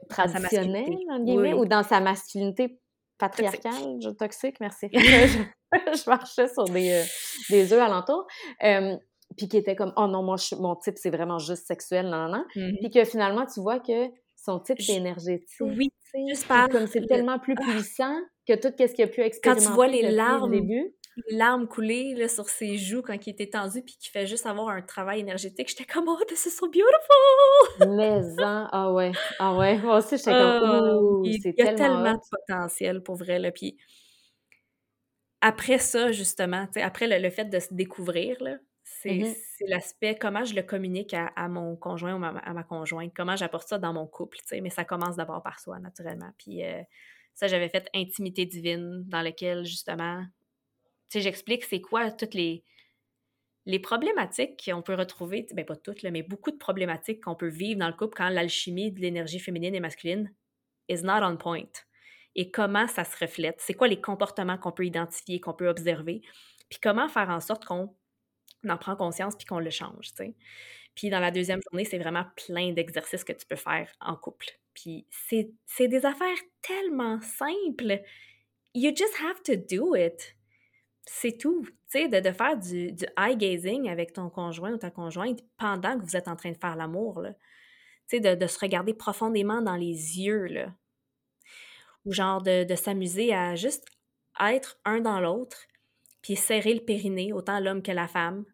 [0.08, 2.78] traditionnel, en guillemets, ou dans sa masculinité
[3.18, 4.88] patriarcale, toxique, toxique merci.
[4.92, 7.04] je, marchais sur des,
[7.50, 8.26] des œufs alentour.
[9.36, 12.38] puis qui était comme, oh non, moi, mon type, c'est vraiment juste sexuel, non, non,
[12.38, 12.44] non.
[12.56, 15.48] Mmh puis que finalement, tu vois que son type, c'est énergétique.
[15.60, 15.90] Oui,
[16.28, 17.62] Juste Comme c'est tellement plus ah!
[17.62, 20.94] puissant que tout ce qu'il a pu expérimenter Quand tu vois les larmes, début.
[21.16, 24.46] Les larmes couler là, sur ses joues quand il était tendu puis qu'il fait juste
[24.46, 29.54] avoir un travail énergétique, j'étais comme «Oh, this is so beautiful!» Mais ah ouais, ah
[29.56, 29.78] ouais.
[29.78, 33.38] Moi aussi, j'étais comme «Oh, c'est tellement Il y a tellement de potentiel, pour vrai,
[33.38, 33.52] là.
[33.52, 33.76] Puis
[35.40, 39.36] après ça, justement, après le, le, fait de se découvrir, là, c'est
[39.66, 43.78] l'aspect comment je le communique à, mon conjoint ou à ma conjointe, comment j'apporte ça
[43.78, 46.30] dans mon couple, tu sais, mais ça commence d'abord par soi, naturellement.
[46.38, 46.82] Puis euh,
[47.34, 50.24] ça, j'avais fait Intimité divine, dans lequel, justement,
[51.08, 52.64] tu sais, j'explique c'est quoi toutes les,
[53.66, 57.80] les problématiques qu'on peut retrouver, bien pas toutes, mais beaucoup de problématiques qu'on peut vivre
[57.80, 60.32] dans le couple quand l'alchimie de l'énergie féminine et masculine
[60.88, 61.70] is not on point.
[62.34, 66.20] Et comment ça se reflète, c'est quoi les comportements qu'on peut identifier, qu'on peut observer,
[66.68, 67.94] puis comment faire en sorte qu'on
[68.64, 70.12] on en prend conscience puis qu'on le change.
[70.94, 74.46] Puis dans la deuxième journée, c'est vraiment plein d'exercices que tu peux faire en couple.
[74.74, 78.00] Puis c'est des affaires tellement simples.
[78.74, 80.33] You just have to do it.
[81.06, 81.64] C'est tout.
[81.90, 85.98] Tu sais, de, faire du, du eye gazing avec ton conjoint ou ta conjointe pendant
[85.98, 87.32] que vous êtes en train de faire l'amour, là.
[88.08, 90.74] Tu sais, de, de, se regarder profondément dans les yeux, là.
[92.04, 93.86] Ou genre de, de s'amuser à juste
[94.40, 95.66] être un dans l'autre,
[96.22, 98.44] puis serrer le périnée, autant l'homme que la femme,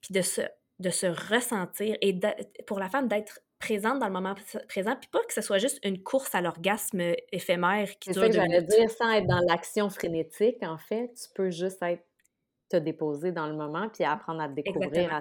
[0.00, 0.42] puis de se,
[0.78, 2.18] de se ressentir et
[2.66, 4.34] pour la femme d'être présente dans le moment
[4.68, 7.00] présent, puis pas que ce soit juste une course à l'orgasme
[7.32, 11.28] éphémère qui dure ça que j'allais dire, sans être dans l'action frénétique, en fait, tu
[11.34, 12.04] peux juste être
[12.70, 15.20] te déposer dans le moment puis apprendre à te découvrir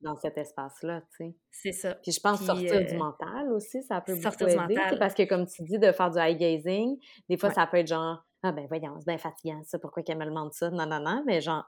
[0.00, 1.36] dans cet espace-là, tu sais.
[1.50, 1.94] C'est ça.
[1.94, 4.98] Puis je pense sortir du euh, mental aussi, ça peut sortir beaucoup aider, du mental.
[4.98, 6.96] parce que comme tu dis, de faire du eye gazing,
[7.28, 10.18] des fois ça peut être genre «Ah ben voyons, c'est bien fatigant ça, pourquoi qu'elle
[10.18, 11.64] me demande ça?» Non, non, non, mais genre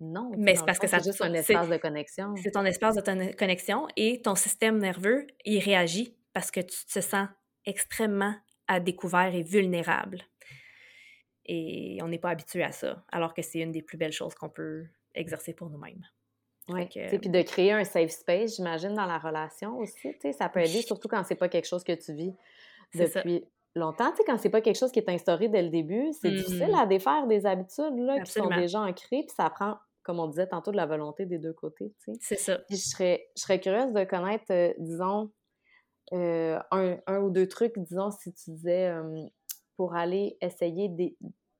[0.00, 0.30] non.
[0.36, 2.34] Mais c'est parce que ça juste un espace de connexion.
[2.42, 7.00] C'est ton espace de connexion et ton système nerveux, il réagit parce que tu te
[7.00, 7.28] sens
[7.64, 8.34] extrêmement
[8.66, 10.22] à découvert et vulnérable.
[11.46, 14.34] Et on n'est pas habitué à ça, alors que c'est une des plus belles choses
[14.34, 16.02] qu'on peut exercer pour nous-mêmes.
[16.70, 20.80] Oui, puis de créer un safe space, j'imagine, dans la relation aussi, ça peut aider,
[20.80, 22.34] surtout quand c'est pas quelque chose que tu vis
[22.94, 23.44] depuis
[23.76, 24.10] longtemps.
[24.10, 26.72] Tu sais, quand c'est pas quelque chose qui est instauré dès le début, c'est difficile
[26.72, 26.78] mmh.
[26.78, 30.46] à défaire des habitudes là, qui sont déjà ancrées, puis ça prend, comme on disait
[30.46, 31.92] tantôt, de la volonté des deux côtés.
[32.20, 32.58] C'est ça.
[32.70, 35.30] je serais, je serais curieuse de connaître, euh, disons,
[36.12, 38.92] euh, un, un, ou deux trucs, disons, si tu disais,
[39.76, 40.90] pour aller essayer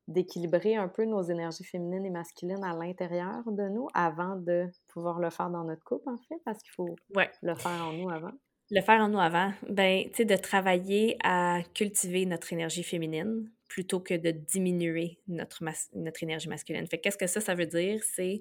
[0.06, 5.18] d'équilibrer un peu nos énergies féminines et masculines à l'intérieur de nous avant de pouvoir
[5.18, 6.94] le faire dans notre couple, en fait, parce qu'il faut
[7.42, 8.32] le faire en nous avant
[8.70, 13.50] le faire en nous avant, ben, tu sais, de travailler à cultiver notre énergie féminine
[13.68, 15.62] plutôt que de diminuer notre,
[15.94, 16.86] notre énergie masculine.
[16.86, 18.00] Fait qu'est-ce que ça, ça veut dire?
[18.04, 18.40] C'est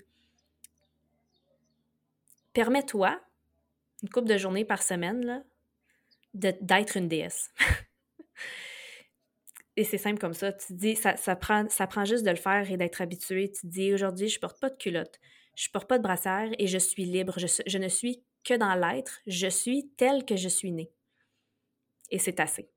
[2.54, 3.20] permets-toi,
[4.04, 5.44] une couple de journées par semaine,
[6.34, 7.52] d'être une déesse.
[9.76, 10.54] et c'est simple comme ça.
[10.54, 13.52] Tu dis, ça, ça, prend, ça prend juste de le faire et d'être habitué.
[13.52, 15.20] Tu dis, aujourd'hui, je porte pas de culotte,
[15.56, 17.34] je porte pas de brassière et je suis libre.
[17.38, 20.92] Je, je ne suis que dans l'être, je suis telle que je suis née.
[22.12, 22.70] Et c'est assez.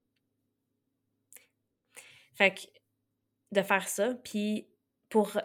[2.35, 2.61] Fait que
[3.53, 4.69] de faire ça, puis
[5.09, 5.39] pour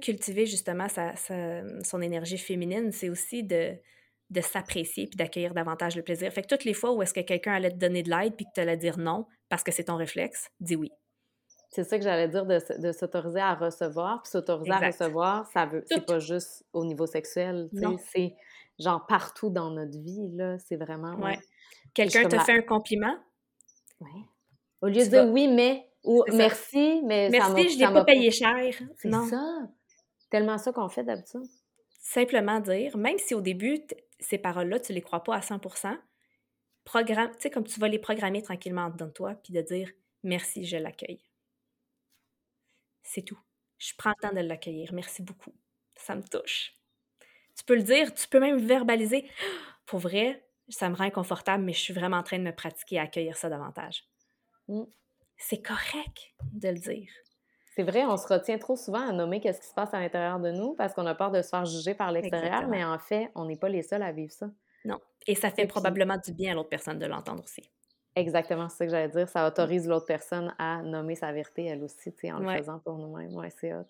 [0.00, 3.76] cultiver justement sa, son énergie féminine, c'est aussi de,
[4.30, 6.32] de s'apprécier puis d'accueillir davantage le plaisir.
[6.32, 8.46] Fait que toutes les fois où est-ce que quelqu'un allait te donner de l'aide puis
[8.46, 10.92] que tu allais dire non parce que c'est ton réflexe, dis oui.
[11.70, 14.22] C'est ça que j'allais dire de, de s'autoriser à recevoir.
[14.22, 17.68] Puis s'autoriser à recevoir, ça veut, c'est pas juste au niveau sexuel,
[18.12, 18.34] c'est
[18.78, 20.58] genre partout dans notre vie, là.
[20.58, 21.14] C'est vraiment.
[21.16, 21.38] Ouais.
[21.94, 23.16] Quelqu'un te fait un compliment?
[24.00, 24.24] Oui.
[24.80, 27.28] Au lieu de dire oui, mais, ou merci, mais.
[27.30, 28.74] Merci, je l'ai pas payé cher.
[28.96, 29.68] C'est ça.
[30.30, 31.42] Tellement ça qu'on fait d'habitude.
[32.00, 33.80] Simplement dire, même si au début,
[34.20, 35.98] ces paroles-là, tu les crois pas à 100%
[36.88, 39.90] programme, tu sais, comme tu vas les programmer tranquillement dans toi, puis de dire
[40.22, 41.22] merci, je l'accueille.
[43.02, 43.38] C'est tout.
[43.76, 44.92] Je prends le temps de l'accueillir.
[44.94, 45.52] Merci beaucoup.
[45.96, 46.77] Ça me touche.
[47.58, 49.28] Tu peux le dire, tu peux même verbaliser.
[49.84, 52.98] Pour vrai, ça me rend inconfortable, mais je suis vraiment en train de me pratiquer
[52.98, 54.04] à accueillir ça davantage.
[54.68, 54.84] Mm.
[55.36, 57.10] C'est correct de le dire.
[57.74, 60.40] C'est vrai, on se retient trop souvent à nommer qu'est-ce qui se passe à l'intérieur
[60.40, 63.30] de nous parce qu'on a peur de se faire juger par l'extérieur, mais en fait,
[63.34, 64.50] on n'est pas les seuls à vivre ça.
[64.84, 64.98] Non.
[65.26, 67.70] Et ça fait probablement du bien à l'autre personne de l'entendre aussi.
[68.18, 69.28] Exactement, c'est ce que j'allais dire.
[69.28, 72.80] Ça autorise l'autre personne à nommer sa vérité, elle aussi, tu sais, en le faisant
[72.80, 73.34] pour nous-mêmes.
[73.36, 73.84] Ouais, c'est hot.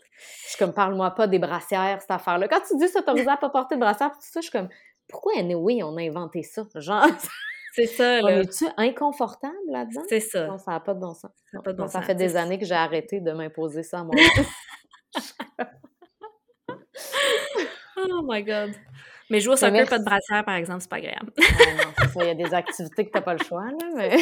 [0.45, 2.49] Je suis comme, parle-moi pas des brassières, cette affaire-là.
[2.49, 4.69] Quand tu dis s'autoriser à pas porter de brassière, tout ça, je suis comme,
[5.09, 6.67] pourquoi, oui, on a inventé ça?
[6.75, 7.07] Genre.
[7.73, 8.41] C'est ça, là.
[8.41, 10.03] Es-tu inconfortable là-dedans?
[10.09, 10.47] C'est ça.
[10.47, 11.31] Non, ça n'a pas de bon sens.
[11.53, 14.05] Ça, pas de bon ça fait des années que j'ai arrêté de m'imposer ça à
[14.05, 14.15] moi.
[17.97, 18.75] oh my God.
[19.31, 21.33] Mais jouer au soccer, pas de brassière, par exemple, c'est pas agréable.
[21.39, 24.17] Ah il y a des activités que t'as pas le choix, là, mais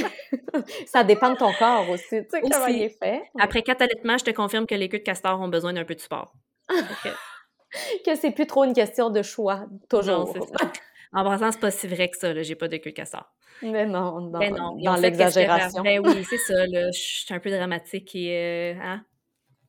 [0.87, 3.23] ça dépend de ton corps aussi, tu sais, comment il est fait.
[3.39, 5.95] Après quatre allaitements, je te confirme que les queues de castor ont besoin d'un peu
[5.95, 6.35] de sport.
[8.05, 10.37] que c'est plus trop une question de choix, toujours.
[10.37, 10.73] Non, ça.
[11.13, 13.33] En brassant, c'est pas si vrai que ça, là, j'ai pas de queue de castor.
[13.63, 15.83] Mais non, dans, ben dans l'exagération.
[15.83, 18.75] Ben oui, c'est ça, là, je suis un peu dramatique et...
[18.77, 19.05] Euh, hein?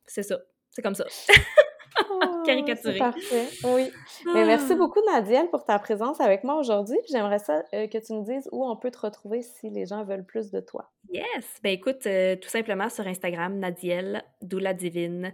[0.05, 0.37] C'est ça,
[0.71, 1.05] c'est comme ça.
[2.09, 2.97] Oh, caricaturé.
[2.97, 3.91] Parfait, oui.
[4.25, 4.75] Mais merci ah.
[4.75, 6.97] beaucoup, Nadiel, pour ta présence avec moi aujourd'hui.
[7.09, 10.03] J'aimerais ça euh, que tu nous dises où on peut te retrouver si les gens
[10.03, 10.91] veulent plus de toi.
[11.09, 11.59] Yes!
[11.63, 15.33] Ben écoute, euh, tout simplement sur Instagram, Nadiel, Doula Divine.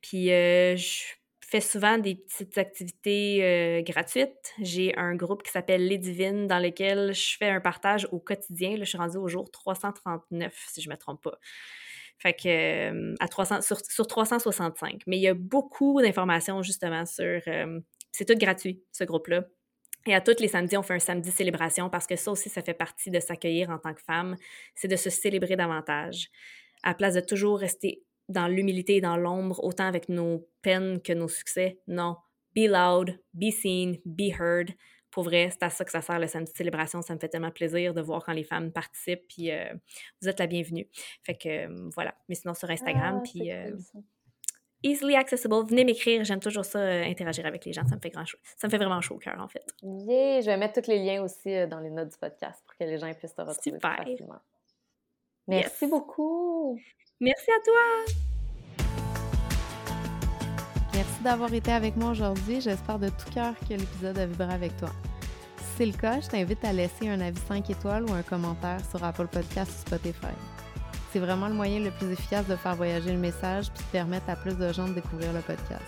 [0.00, 1.04] Puis euh, je
[1.40, 4.54] fais souvent des petites activités gratuites.
[4.60, 8.70] J'ai un groupe qui s'appelle Les Divines dans lequel je fais un partage au quotidien.
[8.70, 11.38] Là, je suis rendue au jour 339, si je ne me trompe pas.
[12.18, 15.02] Fait que à 300, sur, 365.
[15.06, 17.40] Mais il y a beaucoup d'informations justement sur.
[18.12, 19.44] c'est tout gratuit, ce groupe-là.
[20.06, 22.62] Et à tous les samedis, on fait un samedi célébration parce que ça aussi, ça
[22.62, 24.36] fait partie de s'accueillir en tant que femme.
[24.74, 26.28] C'est de se célébrer davantage.
[26.82, 31.12] À place de toujours rester dans l'humilité et dans l'ombre, autant avec nos peines que
[31.12, 31.78] nos succès.
[31.86, 32.16] Non.
[32.54, 34.74] Be loud, be seen, be heard
[35.14, 37.00] pour vrai, c'est à ça que ça sert le samedi de célébration.
[37.00, 39.72] Ça me fait tellement plaisir de voir quand les femmes participent, puis euh,
[40.20, 40.88] vous êtes la bienvenue.
[41.22, 42.16] Fait que euh, voilà.
[42.28, 43.70] Mais sinon, sur Instagram, ah, puis euh,
[44.82, 45.54] easily accessible.
[45.68, 46.24] Venez m'écrire.
[46.24, 47.86] J'aime toujours ça, interagir avec les gens.
[47.86, 48.24] Ça me fait grand
[48.56, 49.64] Ça me fait vraiment chaud au cœur, en fait.
[49.82, 50.40] Yeah!
[50.40, 52.98] Je vais mettre tous les liens aussi dans les notes du podcast pour que les
[52.98, 53.96] gens puissent te retrouver Super.
[53.98, 54.40] facilement.
[55.46, 56.76] Merci beaucoup!
[57.20, 58.33] Merci à toi!
[60.94, 62.60] Merci d'avoir été avec moi aujourd'hui.
[62.60, 64.90] J'espère de tout cœur que l'épisode a vibré avec toi.
[65.58, 68.78] Si c'est le cas, je t'invite à laisser un avis 5 étoiles ou un commentaire
[68.88, 70.34] sur Apple Podcast ou Spotify.
[71.12, 74.30] C'est vraiment le moyen le plus efficace de faire voyager le message puis de permettre
[74.30, 75.82] à plus de gens de découvrir le podcast.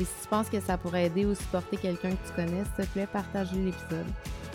[0.00, 2.84] Et si tu penses que ça pourrait aider ou supporter quelqu'un que tu connais, s'il
[2.84, 4.06] te plaît, partage l'épisode.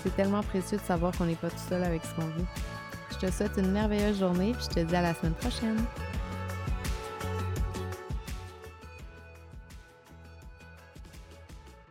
[0.03, 2.45] C'est tellement précieux de savoir qu'on n'est pas tout seul avec ce qu'on vit.
[3.11, 5.77] Je te souhaite une merveilleuse journée puis je te dis à la semaine prochaine.